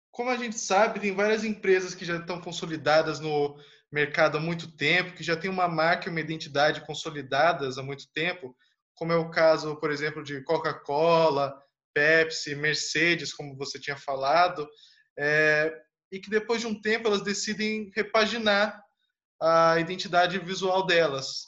como 0.10 0.30
a 0.30 0.38
gente 0.38 0.58
sabe, 0.58 1.02
tem 1.02 1.14
várias 1.14 1.44
empresas 1.44 1.94
que 1.94 2.06
já 2.06 2.16
estão 2.16 2.40
consolidadas 2.40 3.20
no 3.20 3.58
mercado 3.92 4.38
há 4.38 4.42
muito 4.42 4.72
tempo, 4.76 5.14
que 5.14 5.24
já 5.24 5.36
tem 5.36 5.50
uma 5.50 5.68
marca 5.68 6.08
e 6.08 6.12
uma 6.12 6.22
identidade 6.22 6.82
consolidadas 6.86 7.78
há 7.78 7.84
muito 7.84 8.06
tempo, 8.14 8.56
como 8.94 9.12
é 9.12 9.18
o 9.18 9.30
caso, 9.30 9.76
por 9.76 9.92
exemplo, 9.92 10.24
de 10.24 10.42
Coca-Cola, 10.44 11.62
Pepsi, 11.96 12.54
Mercedes, 12.54 13.34
como 13.34 13.56
você 13.56 13.80
tinha 13.80 13.96
falado, 13.96 14.70
é, 15.18 15.74
e 16.12 16.20
que 16.20 16.30
depois 16.30 16.60
de 16.60 16.68
um 16.68 16.80
tempo 16.80 17.08
elas 17.08 17.24
decidem 17.24 17.90
repaginar 17.96 18.84
a 19.42 19.80
identidade 19.80 20.38
visual 20.40 20.86
delas. 20.86 21.46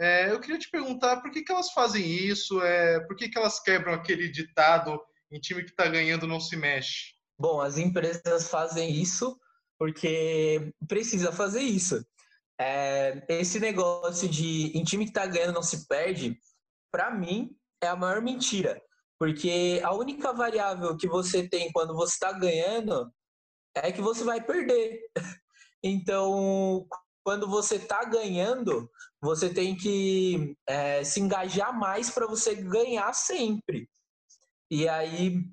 É, 0.00 0.30
eu 0.30 0.40
queria 0.40 0.58
te 0.58 0.70
perguntar 0.70 1.20
por 1.20 1.32
que, 1.32 1.42
que 1.42 1.50
elas 1.50 1.72
fazem 1.72 2.06
isso, 2.06 2.62
é, 2.62 3.00
por 3.00 3.16
que, 3.16 3.28
que 3.28 3.36
elas 3.36 3.60
quebram 3.60 3.92
aquele 3.92 4.28
ditado 4.28 4.98
em 5.30 5.40
time 5.40 5.64
que 5.64 5.70
está 5.70 5.88
ganhando 5.88 6.26
não 6.26 6.40
se 6.40 6.56
mexe? 6.56 7.14
Bom, 7.36 7.60
as 7.60 7.78
empresas 7.78 8.48
fazem 8.48 8.90
isso 8.90 9.38
porque 9.76 10.72
precisa 10.86 11.32
fazer 11.32 11.62
isso. 11.62 12.04
É, 12.60 13.24
esse 13.28 13.60
negócio 13.60 14.28
de 14.28 14.76
em 14.76 14.82
time 14.82 15.04
que 15.04 15.10
está 15.10 15.26
ganhando 15.26 15.54
não 15.54 15.62
se 15.62 15.86
perde, 15.86 16.36
para 16.90 17.10
mim, 17.10 17.56
é 17.80 17.86
a 17.86 17.96
maior 17.96 18.20
mentira. 18.20 18.82
Porque 19.18 19.80
a 19.82 19.92
única 19.92 20.32
variável 20.32 20.96
que 20.96 21.08
você 21.08 21.48
tem 21.48 21.72
quando 21.72 21.94
você 21.94 22.14
está 22.14 22.32
ganhando 22.32 23.12
é 23.74 23.90
que 23.92 24.00
você 24.00 24.24
vai 24.24 24.40
perder. 24.40 25.00
Então, 25.80 26.88
quando 27.24 27.46
você 27.46 27.76
está 27.76 28.02
ganhando, 28.02 28.90
você 29.22 29.48
tem 29.48 29.76
que 29.76 30.56
é, 30.66 31.04
se 31.04 31.20
engajar 31.20 31.72
mais 31.78 32.10
para 32.10 32.26
você 32.26 32.56
ganhar 32.56 33.12
sempre. 33.12 33.88
E 34.68 34.88
aí, 34.88 35.44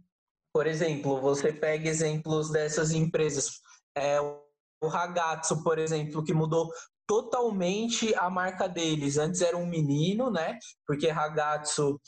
por 0.51 0.65
exemplo, 0.65 1.21
você 1.21 1.53
pega 1.53 1.87
exemplos 1.87 2.49
dessas 2.49 2.91
empresas. 2.91 3.59
É, 3.95 4.19
o 4.19 4.87
Ragazzo, 4.87 5.63
por 5.63 5.77
exemplo, 5.77 6.23
que 6.23 6.33
mudou 6.33 6.71
totalmente 7.07 8.15
a 8.15 8.29
marca 8.29 8.67
deles. 8.67 9.17
Antes 9.17 9.41
era 9.41 9.57
um 9.57 9.65
menino, 9.67 10.31
né? 10.31 10.57
Porque 10.87 11.09
Ragazzo 11.09 11.99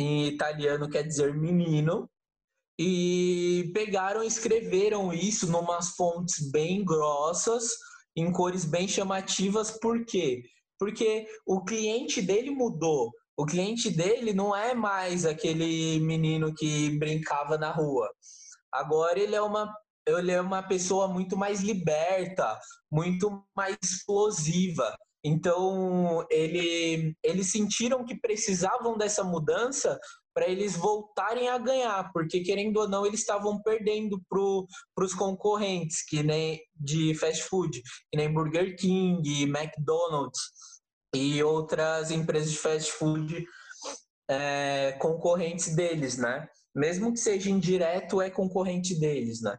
em 0.00 0.26
italiano 0.26 0.88
quer 0.88 1.02
dizer 1.02 1.34
menino, 1.34 2.08
e 2.78 3.70
pegaram 3.74 4.24
e 4.24 4.26
escreveram 4.26 5.12
isso 5.12 5.50
numas 5.50 5.90
fontes 5.90 6.50
bem 6.50 6.82
grossas, 6.82 7.72
em 8.16 8.32
cores 8.32 8.64
bem 8.64 8.88
chamativas, 8.88 9.70
por 9.70 10.04
quê? 10.06 10.42
Porque 10.78 11.26
o 11.46 11.62
cliente 11.62 12.22
dele 12.22 12.50
mudou. 12.50 13.10
O 13.36 13.44
cliente 13.44 13.90
dele 13.90 14.32
não 14.32 14.56
é 14.56 14.74
mais 14.74 15.26
aquele 15.26 16.00
menino 16.00 16.54
que 16.54 16.98
brincava 16.98 17.58
na 17.58 17.70
rua. 17.70 18.10
Agora 18.72 19.18
ele 19.18 19.34
é 19.34 19.42
uma 19.42 19.74
ele 20.06 20.32
é 20.32 20.40
uma 20.40 20.62
pessoa 20.62 21.06
muito 21.06 21.36
mais 21.36 21.60
liberta, 21.60 22.58
muito 22.90 23.44
mais 23.54 23.76
explosiva. 23.82 24.96
Então, 25.22 26.26
ele, 26.30 27.14
eles 27.22 27.50
sentiram 27.50 28.04
que 28.04 28.18
precisavam 28.18 28.96
dessa 28.96 29.22
mudança 29.22 29.98
para 30.34 30.48
eles 30.48 30.76
voltarem 30.76 31.48
a 31.48 31.58
ganhar, 31.58 32.10
porque 32.12 32.40
querendo 32.40 32.78
ou 32.78 32.88
não, 32.88 33.04
eles 33.04 33.20
estavam 33.20 33.60
perdendo 33.62 34.20
para 34.28 35.04
os 35.04 35.14
concorrentes, 35.14 36.04
que 36.04 36.22
nem 36.22 36.60
de 36.74 37.14
fast 37.14 37.42
food, 37.42 37.82
que 38.10 38.16
nem 38.16 38.32
Burger 38.32 38.76
King, 38.76 39.42
McDonald's 39.42 40.40
e 41.14 41.42
outras 41.42 42.10
empresas 42.10 42.52
de 42.52 42.58
fast 42.58 42.92
food 42.92 43.44
é, 44.30 44.92
concorrentes 45.00 45.74
deles, 45.74 46.16
né? 46.16 46.48
Mesmo 46.74 47.12
que 47.12 47.18
seja 47.18 47.50
indireto, 47.50 48.22
é 48.22 48.30
concorrente 48.30 48.98
deles, 48.98 49.42
né? 49.42 49.58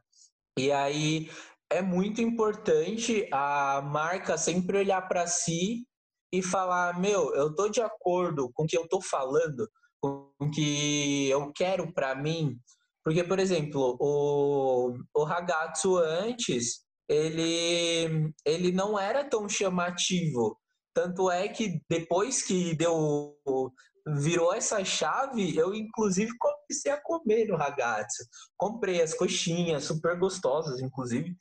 E 0.57 0.71
aí 0.71 1.29
é 1.71 1.81
muito 1.81 2.21
importante 2.21 3.27
a 3.31 3.81
marca 3.81 4.37
sempre 4.37 4.77
olhar 4.77 5.01
para 5.07 5.25
si 5.25 5.87
e 6.31 6.41
falar: 6.41 6.99
meu, 6.99 7.33
eu 7.33 7.55
tô 7.55 7.69
de 7.69 7.81
acordo 7.81 8.51
com 8.53 8.63
o 8.63 8.67
que 8.67 8.77
eu 8.77 8.87
tô 8.87 9.01
falando, 9.01 9.67
com 10.01 10.31
o 10.39 10.49
que 10.51 11.29
eu 11.29 11.51
quero 11.53 11.91
para 11.93 12.13
mim. 12.13 12.57
Porque, 13.03 13.23
por 13.23 13.39
exemplo, 13.39 13.97
o, 13.99 14.93
o 15.15 15.23
Ragazzo 15.23 15.97
antes, 15.97 16.81
ele, 17.09 18.31
ele 18.45 18.71
não 18.71 18.99
era 18.99 19.23
tão 19.23 19.49
chamativo. 19.49 20.57
Tanto 20.93 21.31
é 21.31 21.47
que 21.47 21.81
depois 21.89 22.43
que 22.43 22.75
deu 22.75 23.37
virou 24.07 24.53
essa 24.53 24.83
chave, 24.83 25.55
eu 25.55 25.73
inclusive 25.73 26.31
comecei 26.37 26.91
a 26.91 27.01
comer 27.01 27.47
no 27.47 27.55
ragazzo. 27.55 28.25
Comprei 28.57 29.01
as 29.01 29.13
coxinhas, 29.13 29.83
super 29.83 30.17
gostosas, 30.17 30.79
inclusive. 30.81 31.35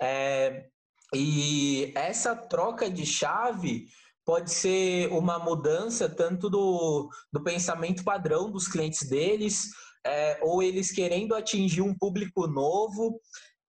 É, 0.00 0.66
e 1.14 1.92
essa 1.94 2.34
troca 2.34 2.90
de 2.90 3.04
chave 3.04 3.86
pode 4.24 4.50
ser 4.50 5.08
uma 5.12 5.38
mudança 5.38 6.08
tanto 6.08 6.48
do, 6.48 7.10
do 7.32 7.42
pensamento 7.42 8.04
padrão 8.04 8.50
dos 8.50 8.68
clientes 8.68 9.08
deles, 9.08 9.70
é, 10.06 10.38
ou 10.42 10.62
eles 10.62 10.90
querendo 10.90 11.34
atingir 11.34 11.82
um 11.82 11.96
público 11.96 12.46
novo. 12.46 13.20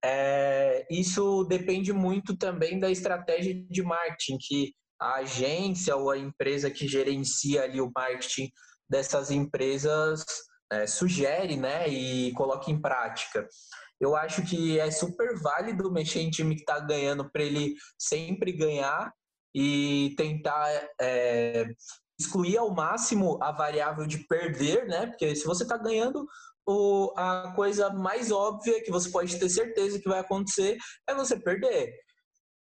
É, 0.04 0.86
isso 0.92 1.44
depende 1.46 1.94
muito 1.94 2.36
também 2.36 2.80
da 2.80 2.92
estratégia 2.92 3.56
de 3.70 3.82
marketing 3.82 4.38
que 4.40 4.74
a 5.00 5.16
agência 5.16 5.96
ou 5.96 6.10
a 6.10 6.18
empresa 6.18 6.70
que 6.70 6.88
gerencia 6.88 7.64
ali 7.64 7.82
o 7.82 7.92
marketing 7.94 8.50
dessas 8.90 9.32
empresas 9.32 10.24
é, 10.72 10.88
sugere 10.88 11.56
né, 11.56 11.88
e 11.88 12.32
coloca 12.34 12.70
em 12.70 12.80
prática. 12.80 13.48
Eu 14.04 14.18
acho 14.18 14.44
que 14.44 14.78
é 14.78 14.92
super 14.92 15.40
válido 15.40 15.90
mexer 15.90 16.20
em 16.20 16.30
time 16.30 16.56
que 16.56 16.62
está 16.62 16.78
ganhando 16.78 17.30
para 17.32 17.42
ele 17.42 17.74
sempre 17.98 18.52
ganhar 18.52 19.14
e 19.56 20.14
tentar 20.18 20.68
é, 21.00 21.70
excluir 22.20 22.58
ao 22.58 22.74
máximo 22.74 23.42
a 23.42 23.54
variável 23.54 24.06
de 24.06 24.18
perder, 24.28 24.88
né? 24.88 25.08
Porque 25.08 25.34
se 25.34 25.46
você 25.46 25.64
está 25.64 25.78
ganhando, 25.78 26.28
o, 26.68 27.14
a 27.16 27.54
coisa 27.56 27.94
mais 27.94 28.30
óbvia 28.30 28.84
que 28.84 28.92
você 28.92 29.10
pode 29.10 29.40
ter 29.40 29.48
certeza 29.48 29.98
que 29.98 30.10
vai 30.10 30.20
acontecer 30.20 30.78
é 31.08 31.16
você 31.16 31.40
perder. 31.40 31.94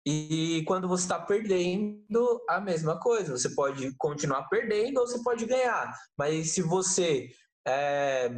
E 0.05 0.63
quando 0.67 0.87
você 0.87 1.05
está 1.05 1.19
perdendo, 1.19 2.43
a 2.47 2.61
mesma 2.61 2.99
coisa. 2.99 3.35
Você 3.35 3.55
pode 3.55 3.91
continuar 3.97 4.47
perdendo 4.49 4.99
ou 4.99 5.07
você 5.07 5.23
pode 5.23 5.47
ganhar. 5.47 5.91
Mas 6.15 6.51
se 6.51 6.61
você 6.61 7.27
é, 7.65 8.29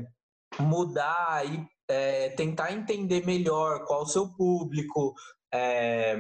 mudar 0.60 1.46
e 1.46 1.75
é, 1.88 2.30
tentar 2.30 2.72
entender 2.72 3.26
melhor 3.26 3.86
qual 3.86 4.04
o 4.04 4.08
seu 4.08 4.28
público, 4.34 5.14
é, 5.54 6.18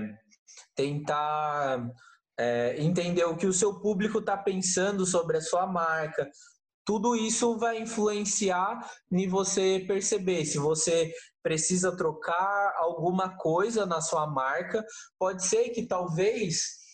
tentar 0.76 1.90
é, 2.38 2.76
entender 2.82 3.26
o 3.26 3.36
que 3.36 3.48
o 3.48 3.54
seu 3.54 3.80
público 3.80 4.20
está 4.20 4.38
pensando 4.38 5.06
sobre 5.06 5.38
a 5.38 5.42
sua 5.42 5.66
marca, 5.66 6.30
tudo 6.86 7.16
isso 7.16 7.58
vai 7.58 7.80
influenciar 7.80 8.80
em 9.12 9.28
você 9.28 9.84
perceber 9.88 10.46
se 10.46 10.60
você 10.60 11.12
precisa 11.42 11.96
trocar 11.96 12.74
alguma 12.78 13.36
coisa 13.38 13.88
na 13.88 14.02
sua 14.02 14.28
marca. 14.28 14.86
Pode 15.18 15.44
ser 15.44 15.70
que 15.70 15.88
talvez 15.88 16.86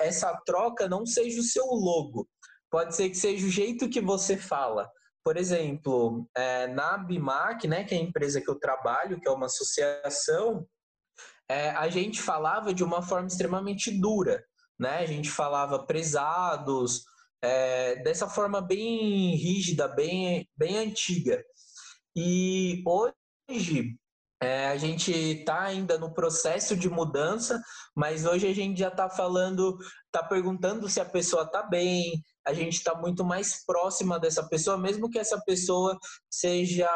essa 0.00 0.38
troca 0.44 0.86
não 0.86 1.06
seja 1.06 1.40
o 1.40 1.44
seu 1.44 1.64
logo, 1.64 2.28
pode 2.70 2.94
ser 2.94 3.08
que 3.08 3.16
seja 3.16 3.46
o 3.46 3.50
jeito 3.50 3.88
que 3.88 4.00
você 4.00 4.36
fala. 4.36 4.88
Por 5.24 5.36
exemplo, 5.36 6.28
é, 6.34 6.66
na 6.68 6.96
Bimac, 6.98 7.66
né, 7.68 7.84
que 7.84 7.94
é 7.94 7.98
a 7.98 8.02
empresa 8.02 8.40
que 8.40 8.48
eu 8.48 8.58
trabalho, 8.58 9.20
que 9.20 9.28
é 9.28 9.30
uma 9.30 9.46
associação, 9.46 10.66
é, 11.48 11.70
a 11.70 11.88
gente 11.88 12.20
falava 12.20 12.72
de 12.72 12.82
uma 12.82 13.02
forma 13.02 13.28
extremamente 13.28 13.90
dura. 13.90 14.44
Né? 14.78 14.98
A 14.98 15.06
gente 15.06 15.30
falava 15.30 15.84
prezados, 15.84 17.04
é, 17.42 17.96
dessa 17.96 18.28
forma 18.28 18.60
bem 18.60 19.34
rígida, 19.36 19.88
bem, 19.88 20.48
bem 20.56 20.78
antiga. 20.78 21.42
E 22.16 22.82
hoje 22.86 23.98
é, 24.42 24.68
a 24.68 24.76
gente 24.76 25.12
está 25.12 25.62
ainda 25.62 25.98
no 25.98 26.14
processo 26.14 26.76
de 26.76 26.88
mudança, 26.88 27.62
mas 27.94 28.24
hoje 28.24 28.46
a 28.46 28.54
gente 28.54 28.78
já 28.78 28.88
está 28.88 29.08
falando, 29.08 29.76
está 30.06 30.26
perguntando 30.26 30.88
se 30.88 31.00
a 31.00 31.04
pessoa 31.04 31.42
está 31.42 31.62
bem, 31.62 32.22
a 32.46 32.52
gente 32.52 32.74
está 32.74 32.94
muito 32.94 33.24
mais 33.24 33.64
próxima 33.64 34.18
dessa 34.18 34.46
pessoa, 34.48 34.76
mesmo 34.78 35.10
que 35.10 35.18
essa 35.18 35.40
pessoa 35.44 35.98
seja 36.30 36.88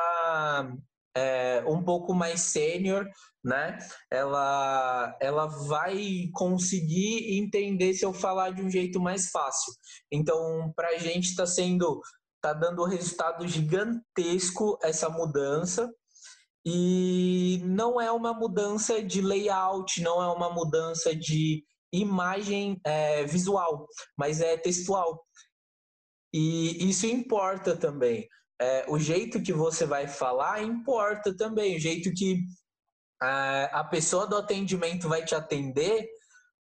é, 1.16 1.62
um 1.66 1.82
pouco 1.82 2.12
mais 2.12 2.40
sênior, 2.40 3.08
né? 3.42 3.78
Ela, 4.10 5.16
ela 5.20 5.46
vai 5.46 6.28
conseguir 6.32 7.38
entender 7.38 7.94
se 7.94 8.04
eu 8.04 8.12
falar 8.12 8.50
de 8.50 8.62
um 8.62 8.70
jeito 8.70 9.00
mais 9.00 9.30
fácil. 9.30 9.72
Então, 10.10 10.72
para 10.74 10.88
a 10.88 10.98
gente 10.98 11.28
está 11.28 11.46
sendo, 11.46 12.00
está 12.36 12.52
dando 12.52 12.82
um 12.82 12.88
resultado 12.88 13.46
gigantesco 13.46 14.78
essa 14.82 15.08
mudança. 15.08 15.90
E 16.66 17.60
não 17.64 18.00
é 18.00 18.10
uma 18.10 18.32
mudança 18.32 19.02
de 19.02 19.20
layout, 19.20 20.00
não 20.00 20.22
é 20.22 20.32
uma 20.32 20.48
mudança 20.48 21.14
de 21.14 21.62
imagem 21.92 22.80
é, 22.84 23.24
visual, 23.24 23.86
mas 24.16 24.40
é 24.40 24.56
textual. 24.56 25.22
E 26.36 26.90
isso 26.90 27.06
importa 27.06 27.76
também. 27.76 28.28
É, 28.60 28.84
o 28.88 28.98
jeito 28.98 29.40
que 29.40 29.52
você 29.52 29.86
vai 29.86 30.08
falar 30.08 30.64
importa 30.64 31.32
também. 31.36 31.76
O 31.76 31.80
jeito 31.80 32.12
que 32.12 32.40
é, 33.22 33.70
a 33.72 33.84
pessoa 33.84 34.26
do 34.26 34.36
atendimento 34.36 35.08
vai 35.08 35.24
te 35.24 35.36
atender 35.36 36.08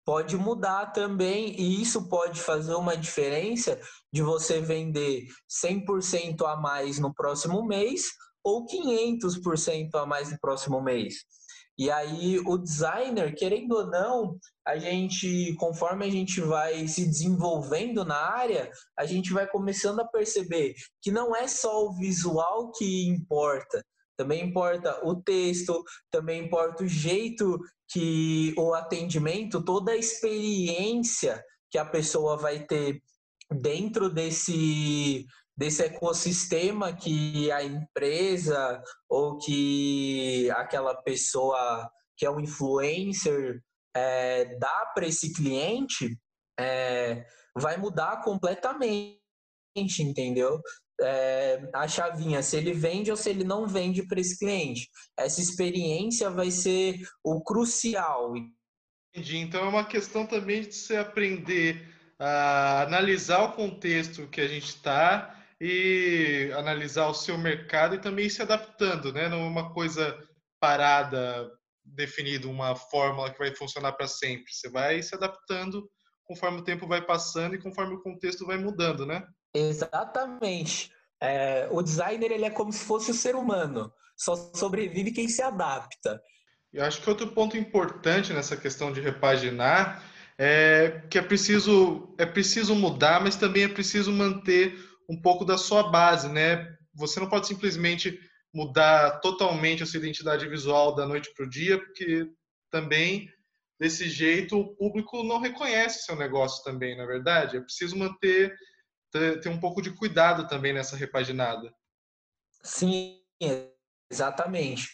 pode 0.05 0.37
mudar 0.37 0.91
também. 0.93 1.59
E 1.59 1.81
isso 1.81 2.07
pode 2.07 2.39
fazer 2.39 2.75
uma 2.75 2.95
diferença 2.95 3.81
de 4.11 4.21
você 4.21 4.61
vender 4.61 5.25
100% 5.49 6.45
a 6.45 6.55
mais 6.55 6.99
no 6.99 7.11
próximo 7.11 7.65
mês 7.65 8.11
ou 8.43 8.67
500% 8.67 9.95
a 9.95 10.05
mais 10.05 10.31
no 10.31 10.37
próximo 10.39 10.83
mês. 10.83 11.25
E 11.77 11.89
aí 11.89 12.39
o 12.45 12.57
designer, 12.57 13.33
querendo 13.35 13.73
ou 13.73 13.87
não, 13.87 14.37
a 14.65 14.77
gente, 14.77 15.55
conforme 15.55 16.05
a 16.05 16.09
gente 16.09 16.39
vai 16.39 16.87
se 16.87 17.05
desenvolvendo 17.05 18.05
na 18.05 18.15
área, 18.15 18.69
a 18.97 19.05
gente 19.05 19.33
vai 19.33 19.47
começando 19.47 19.99
a 19.99 20.07
perceber 20.07 20.75
que 21.01 21.11
não 21.11 21.35
é 21.35 21.47
só 21.47 21.85
o 21.85 21.93
visual 21.93 22.71
que 22.71 23.07
importa, 23.07 23.83
também 24.15 24.45
importa 24.45 24.99
o 25.03 25.15
texto, 25.15 25.83
também 26.11 26.45
importa 26.45 26.83
o 26.83 26.87
jeito 26.87 27.59
que 27.89 28.53
o 28.57 28.73
atendimento, 28.73 29.63
toda 29.63 29.91
a 29.91 29.97
experiência 29.97 31.43
que 31.71 31.77
a 31.77 31.85
pessoa 31.85 32.37
vai 32.37 32.59
ter 32.59 33.01
dentro 33.51 34.09
desse 34.09 35.25
desse 35.55 35.83
ecossistema 35.83 36.93
que 36.93 37.51
a 37.51 37.63
empresa 37.63 38.81
ou 39.07 39.37
que 39.37 40.49
aquela 40.51 40.95
pessoa 40.95 41.89
que 42.17 42.25
é 42.25 42.31
um 42.31 42.39
influencer 42.39 43.61
é, 43.95 44.57
dá 44.57 44.91
para 44.93 45.07
esse 45.07 45.33
cliente 45.33 46.17
é, 46.59 47.25
vai 47.55 47.77
mudar 47.77 48.21
completamente, 48.23 49.19
entendeu? 49.99 50.59
É, 51.01 51.69
a 51.73 51.87
chavinha, 51.87 52.41
se 52.41 52.55
ele 52.57 52.73
vende 52.73 53.11
ou 53.11 53.17
se 53.17 53.29
ele 53.29 53.43
não 53.43 53.67
vende 53.67 54.07
para 54.07 54.19
esse 54.19 54.37
cliente. 54.37 54.89
Essa 55.17 55.41
experiência 55.41 56.29
vai 56.29 56.51
ser 56.51 56.99
o 57.23 57.43
crucial. 57.43 58.33
Entendi. 59.13 59.37
Então 59.37 59.65
é 59.65 59.69
uma 59.69 59.85
questão 59.85 60.25
também 60.25 60.61
de 60.61 60.73
você 60.73 60.95
aprender 60.95 61.87
a 62.17 62.83
analisar 62.83 63.43
o 63.43 63.53
contexto 63.53 64.27
que 64.27 64.41
a 64.41 64.47
gente 64.47 64.67
está 64.67 65.42
e 65.65 66.51
analisar 66.57 67.07
o 67.07 67.13
seu 67.13 67.37
mercado 67.37 67.95
e 67.95 68.01
também 68.01 68.25
ir 68.25 68.29
se 68.29 68.41
adaptando, 68.41 69.13
né? 69.13 69.29
Não 69.29 69.39
é 69.39 69.47
uma 69.47 69.73
coisa 69.73 70.13
parada, 70.59 71.49
definida, 71.85 72.49
uma 72.49 72.75
fórmula 72.75 73.31
que 73.31 73.39
vai 73.39 73.55
funcionar 73.55 73.93
para 73.93 74.05
sempre. 74.05 74.51
Você 74.51 74.69
vai 74.69 75.01
se 75.01 75.15
adaptando 75.15 75.89
conforme 76.25 76.59
o 76.59 76.63
tempo 76.65 76.85
vai 76.85 77.01
passando 77.01 77.55
e 77.55 77.61
conforme 77.61 77.95
o 77.95 78.01
contexto 78.01 78.45
vai 78.45 78.57
mudando, 78.57 79.05
né? 79.05 79.25
Exatamente. 79.53 80.91
É, 81.21 81.69
o 81.71 81.81
designer 81.81 82.33
ele 82.33 82.43
é 82.43 82.49
como 82.49 82.73
se 82.73 82.83
fosse 82.83 83.11
o 83.11 83.13
ser 83.13 83.33
humano. 83.33 83.89
Só 84.17 84.35
sobrevive 84.35 85.13
quem 85.13 85.29
se 85.29 85.41
adapta. 85.41 86.21
Eu 86.73 86.83
acho 86.83 87.01
que 87.01 87.09
outro 87.09 87.27
ponto 87.27 87.55
importante 87.55 88.33
nessa 88.33 88.57
questão 88.57 88.91
de 88.91 88.99
repaginar 88.99 90.03
é 90.37 91.03
que 91.09 91.17
é 91.17 91.21
preciso 91.21 92.13
é 92.17 92.25
preciso 92.25 92.75
mudar, 92.75 93.21
mas 93.21 93.37
também 93.37 93.63
é 93.63 93.69
preciso 93.69 94.11
manter 94.11 94.77
um 95.09 95.19
pouco 95.21 95.45
da 95.45 95.57
sua 95.57 95.89
base, 95.89 96.29
né? 96.29 96.75
Você 96.93 97.19
não 97.19 97.29
pode 97.29 97.47
simplesmente 97.47 98.19
mudar 98.53 99.19
totalmente 99.19 99.83
a 99.83 99.85
sua 99.85 99.99
identidade 99.99 100.47
visual 100.47 100.93
da 100.95 101.07
noite 101.07 101.33
para 101.33 101.45
o 101.45 101.49
dia, 101.49 101.79
porque 101.79 102.27
também 102.69 103.29
desse 103.79 104.07
jeito 104.07 104.57
o 104.57 104.75
público 104.75 105.23
não 105.23 105.39
reconhece 105.39 106.05
seu 106.05 106.15
negócio 106.15 106.63
também, 106.63 106.95
na 106.95 107.03
é 107.03 107.07
verdade. 107.07 107.57
É 107.57 107.61
preciso 107.61 107.97
manter 107.97 108.55
ter, 109.13 109.49
um 109.49 109.59
pouco 109.59 109.81
de 109.81 109.91
cuidado 109.91 110.47
também 110.47 110.73
nessa 110.73 110.95
repaginada. 110.95 111.73
Sim, 112.63 113.19
exatamente. 114.09 114.89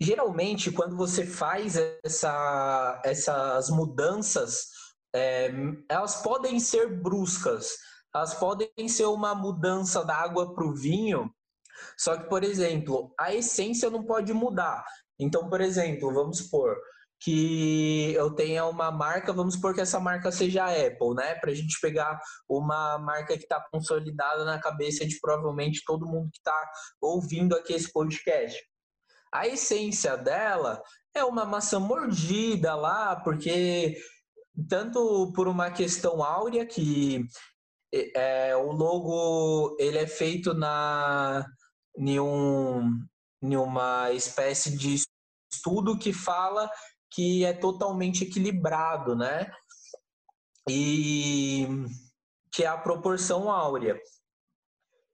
Geralmente, 0.00 0.70
quando 0.70 0.96
você 0.96 1.26
faz 1.26 1.76
essa, 2.04 3.00
essas 3.04 3.70
mudanças, 3.70 4.68
é, 5.14 5.50
elas 5.88 6.22
podem 6.22 6.60
ser 6.60 7.00
bruscas, 7.00 7.76
elas 8.14 8.34
podem 8.34 8.70
ser 8.88 9.06
uma 9.06 9.34
mudança 9.34 10.04
da 10.04 10.16
água 10.16 10.54
para 10.54 10.66
o 10.66 10.74
vinho, 10.74 11.30
só 11.96 12.16
que, 12.16 12.28
por 12.28 12.42
exemplo, 12.42 13.12
a 13.18 13.34
essência 13.34 13.90
não 13.90 14.04
pode 14.04 14.32
mudar. 14.32 14.84
Então, 15.18 15.48
por 15.48 15.60
exemplo, 15.60 16.12
vamos 16.12 16.38
supor, 16.38 16.76
que 17.20 18.12
eu 18.12 18.30
tenha 18.30 18.66
uma 18.66 18.90
marca, 18.90 19.32
vamos 19.32 19.54
supor 19.54 19.74
que 19.74 19.80
essa 19.80 19.98
marca 19.98 20.30
seja 20.30 20.64
a 20.64 20.70
Apple, 20.70 21.14
né? 21.14 21.34
Para 21.36 21.50
a 21.50 21.54
gente 21.54 21.78
pegar 21.80 22.20
uma 22.48 22.98
marca 22.98 23.36
que 23.36 23.44
está 23.44 23.64
consolidada 23.72 24.44
na 24.44 24.58
cabeça 24.58 25.06
de 25.06 25.18
provavelmente 25.20 25.82
todo 25.86 26.06
mundo 26.06 26.30
que 26.30 26.38
está 26.38 26.70
ouvindo 27.00 27.56
aqui 27.56 27.72
esse 27.72 27.90
podcast. 27.90 28.62
A 29.32 29.46
essência 29.46 30.16
dela 30.16 30.82
é 31.14 31.24
uma 31.24 31.44
maçã 31.44 31.80
mordida 31.80 32.74
lá, 32.74 33.16
porque 33.16 33.96
tanto 34.68 35.32
por 35.34 35.48
uma 35.48 35.70
questão 35.70 36.22
áurea 36.22 36.66
que 36.66 37.24
é, 37.92 38.56
o 38.56 38.72
logo 38.72 39.76
ele 39.78 39.98
é 39.98 40.06
feito 40.06 40.54
na 40.54 41.46
em, 41.96 42.20
um, 42.20 43.06
uma 43.42 44.12
espécie 44.12 44.76
de 44.76 44.96
estudo 45.50 45.98
que 45.98 46.12
fala 46.12 46.70
que 47.10 47.44
é 47.44 47.52
totalmente 47.52 48.24
equilibrado, 48.24 49.16
né? 49.16 49.50
E 50.68 51.66
que 52.52 52.64
é 52.64 52.66
a 52.66 52.76
proporção 52.76 53.50
áurea. 53.50 53.98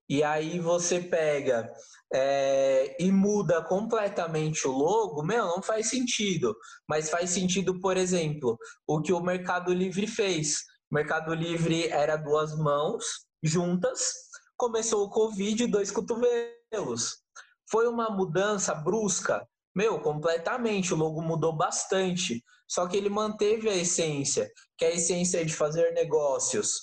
E 0.09 0.23
aí 0.23 0.59
você 0.59 1.01
pega 1.01 1.73
é, 2.13 2.97
e 3.03 3.11
muda 3.11 3.63
completamente 3.63 4.67
o 4.67 4.73
logo, 4.73 5.23
meu, 5.23 5.47
não 5.47 5.63
faz 5.63 5.89
sentido. 5.89 6.55
Mas 6.89 7.09
faz 7.09 7.31
sentido, 7.31 7.81
por 7.81 7.97
exemplo, 7.97 8.59
o 8.87 9.01
que 9.01 9.13
o 9.13 9.21
Mercado 9.21 9.73
Livre 9.73 10.07
fez. 10.07 10.65
Mercado 10.93 11.33
Livre 11.33 11.89
era 11.89 12.17
duas 12.17 12.55
mãos 12.55 13.03
juntas, 13.43 14.13
começou 14.59 15.07
o 15.07 15.09
Covid, 15.09 15.67
dois 15.69 15.91
cotovelos. 15.91 17.23
Foi 17.71 17.89
uma 17.89 18.11
mudança 18.11 18.75
brusca? 18.75 19.49
Meu, 19.75 19.99
completamente. 20.01 20.93
O 20.93 20.97
logo 20.99 21.23
mudou 21.23 21.57
bastante. 21.57 22.45
Só 22.69 22.87
que 22.87 22.99
ele 22.99 23.09
manteve 23.09 23.71
a 23.71 23.75
essência, 23.75 24.53
que 24.77 24.85
é 24.85 24.89
a 24.89 24.95
essência 24.95 25.43
de 25.43 25.55
fazer 25.55 25.93
negócios. 25.93 26.83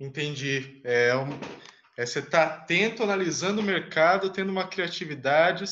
Entendi. 0.00 0.82
É, 0.84 1.12
é 1.96 2.04
você 2.04 2.18
está 2.18 2.42
atento, 2.42 3.04
analisando 3.04 3.60
o 3.60 3.64
mercado, 3.64 4.32
tendo 4.32 4.50
uma 4.50 4.66
criatividade 4.66 5.64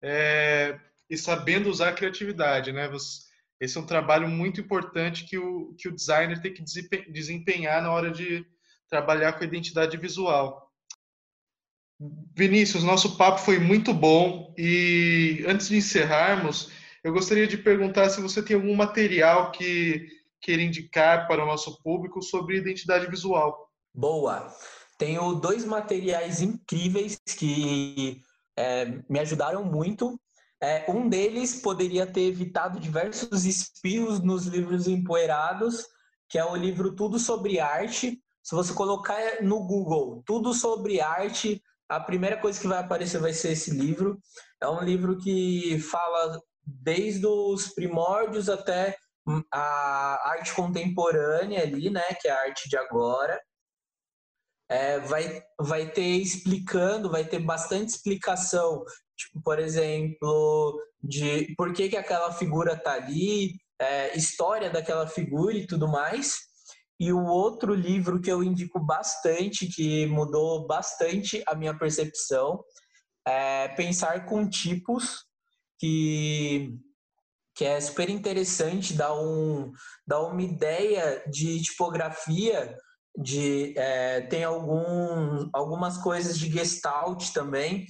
é, 0.00 0.80
e 1.10 1.18
sabendo 1.18 1.68
usar 1.68 1.90
a 1.90 1.94
criatividade, 1.94 2.72
né? 2.72 2.88
Você, 2.88 3.25
esse 3.60 3.76
é 3.78 3.80
um 3.80 3.86
trabalho 3.86 4.28
muito 4.28 4.60
importante 4.60 5.24
que 5.24 5.38
o, 5.38 5.74
que 5.78 5.88
o 5.88 5.94
designer 5.94 6.40
tem 6.40 6.52
que 6.52 6.62
desempenhar 7.10 7.82
na 7.82 7.90
hora 7.90 8.10
de 8.10 8.44
trabalhar 8.88 9.32
com 9.32 9.42
a 9.42 9.46
identidade 9.46 9.96
visual. 9.96 10.70
Vinícius, 12.34 12.84
nosso 12.84 13.16
papo 13.16 13.38
foi 13.38 13.58
muito 13.58 13.94
bom 13.94 14.54
e 14.58 15.42
antes 15.48 15.68
de 15.68 15.78
encerrarmos, 15.78 16.70
eu 17.02 17.12
gostaria 17.12 17.46
de 17.46 17.56
perguntar 17.56 18.10
se 18.10 18.20
você 18.20 18.42
tem 18.42 18.54
algum 18.54 18.74
material 18.74 19.50
que 19.50 20.06
queira 20.40 20.62
indicar 20.62 21.26
para 21.26 21.42
o 21.42 21.46
nosso 21.46 21.82
público 21.82 22.20
sobre 22.20 22.58
identidade 22.58 23.06
visual. 23.06 23.70
Boa. 23.94 24.54
Tenho 24.98 25.34
dois 25.34 25.64
materiais 25.64 26.42
incríveis 26.42 27.18
que 27.38 28.20
é, 28.56 28.86
me 29.08 29.18
ajudaram 29.18 29.64
muito. 29.64 30.20
É, 30.60 30.90
um 30.90 31.08
deles 31.08 31.60
poderia 31.60 32.06
ter 32.06 32.22
evitado 32.22 32.80
diversos 32.80 33.44
espirros 33.44 34.20
nos 34.20 34.46
livros 34.46 34.88
empoeirados, 34.88 35.86
que 36.28 36.38
é 36.38 36.44
o 36.44 36.56
livro 36.56 36.94
Tudo 36.94 37.18
sobre 37.18 37.60
Arte. 37.60 38.22
Se 38.42 38.54
você 38.54 38.72
colocar 38.72 39.42
no 39.42 39.66
Google 39.66 40.22
Tudo 40.24 40.54
sobre 40.54 41.00
Arte, 41.00 41.62
a 41.88 42.00
primeira 42.00 42.40
coisa 42.40 42.60
que 42.60 42.66
vai 42.66 42.78
aparecer 42.78 43.20
vai 43.20 43.32
ser 43.32 43.52
esse 43.52 43.70
livro. 43.70 44.18
É 44.60 44.68
um 44.68 44.82
livro 44.82 45.18
que 45.18 45.78
fala 45.80 46.40
desde 46.64 47.26
os 47.26 47.68
primórdios 47.68 48.48
até 48.48 48.96
a 49.52 50.30
arte 50.30 50.54
contemporânea 50.54 51.62
ali, 51.62 51.90
né, 51.90 52.02
que 52.20 52.28
é 52.28 52.30
a 52.30 52.40
arte 52.40 52.68
de 52.68 52.76
agora. 52.76 53.40
É, 54.68 54.98
vai, 55.00 55.42
vai 55.60 55.90
ter 55.90 56.16
explicando, 56.16 57.10
vai 57.10 57.24
ter 57.24 57.38
bastante 57.38 57.90
explicação, 57.90 58.84
tipo, 59.16 59.40
por 59.42 59.58
exemplo, 59.58 60.80
de 61.02 61.54
por 61.56 61.72
que, 61.72 61.88
que 61.88 61.96
aquela 61.96 62.32
figura 62.32 62.76
tá 62.76 62.92
ali, 62.92 63.54
é, 63.78 64.16
história 64.16 64.70
daquela 64.70 65.06
figura 65.06 65.54
e 65.54 65.66
tudo 65.66 65.88
mais. 65.88 66.36
E 66.98 67.12
o 67.12 67.24
outro 67.24 67.74
livro 67.74 68.20
que 68.20 68.30
eu 68.30 68.42
indico 68.42 68.80
bastante, 68.80 69.66
que 69.66 70.06
mudou 70.06 70.66
bastante 70.66 71.42
a 71.46 71.54
minha 71.54 71.76
percepção, 71.76 72.62
é 73.26 73.68
Pensar 73.68 74.24
com 74.26 74.48
Tipos, 74.48 75.24
que, 75.78 76.74
que 77.54 77.64
é 77.64 77.80
super 77.80 78.08
interessante, 78.08 78.94
dá, 78.94 79.14
um, 79.14 79.72
dá 80.06 80.20
uma 80.20 80.40
ideia 80.42 81.22
de 81.28 81.60
tipografia, 81.60 82.76
de, 83.18 83.74
é, 83.76 84.22
tem 84.22 84.44
algum, 84.44 85.50
algumas 85.52 85.98
coisas 85.98 86.38
de 86.38 86.50
gestalt 86.50 87.30
também, 87.32 87.86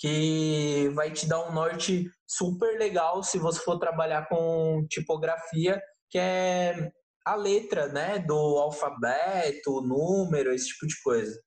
que 0.00 0.90
vai 0.94 1.12
te 1.12 1.28
dar 1.28 1.46
um 1.46 1.52
norte 1.52 2.10
super 2.26 2.78
legal 2.78 3.22
se 3.22 3.38
você 3.38 3.60
for 3.60 3.78
trabalhar 3.78 4.26
com 4.28 4.86
tipografia, 4.88 5.80
que 6.08 6.18
é 6.18 6.90
a 7.24 7.34
letra, 7.36 7.86
né, 7.88 8.18
do 8.18 8.34
alfabeto, 8.34 9.70
o 9.70 9.82
número, 9.82 10.54
esse 10.54 10.68
tipo 10.68 10.86
de 10.86 11.00
coisa. 11.02 11.38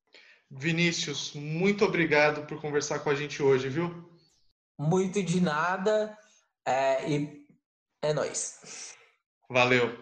Vinícius, 0.51 1.34
muito 1.34 1.84
obrigado 1.84 2.45
por 2.45 2.62
conversar 2.62 2.99
com 2.99 3.10
a 3.10 3.16
gente 3.16 3.41
hoje, 3.41 3.70
viu? 3.70 4.08
Muito 4.80 5.24
de 5.24 5.41
nada 5.41 6.16
é, 6.66 7.10
e 7.10 7.47
é 8.04 8.14
nós. 8.14 8.93
Valeu. 9.49 9.97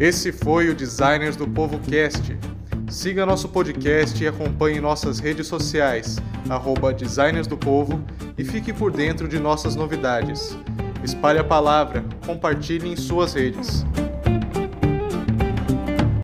Esse 0.00 0.32
foi 0.32 0.70
o 0.70 0.74
Designers 0.74 1.36
do 1.36 1.46
Povo 1.46 1.78
Cast. 1.80 2.53
Siga 2.94 3.26
nosso 3.26 3.48
podcast 3.48 4.22
e 4.22 4.28
acompanhe 4.28 4.80
nossas 4.80 5.18
redes 5.18 5.48
sociais, 5.48 6.16
arroba 6.48 6.94
Designers 6.94 7.48
do 7.48 7.56
Povo, 7.56 8.00
e 8.38 8.44
fique 8.44 8.72
por 8.72 8.92
dentro 8.92 9.26
de 9.26 9.36
nossas 9.36 9.74
novidades. 9.74 10.56
Espalhe 11.02 11.40
a 11.40 11.44
palavra, 11.44 12.04
compartilhe 12.24 12.88
em 12.88 12.94
suas 12.94 13.34
redes. 13.34 13.84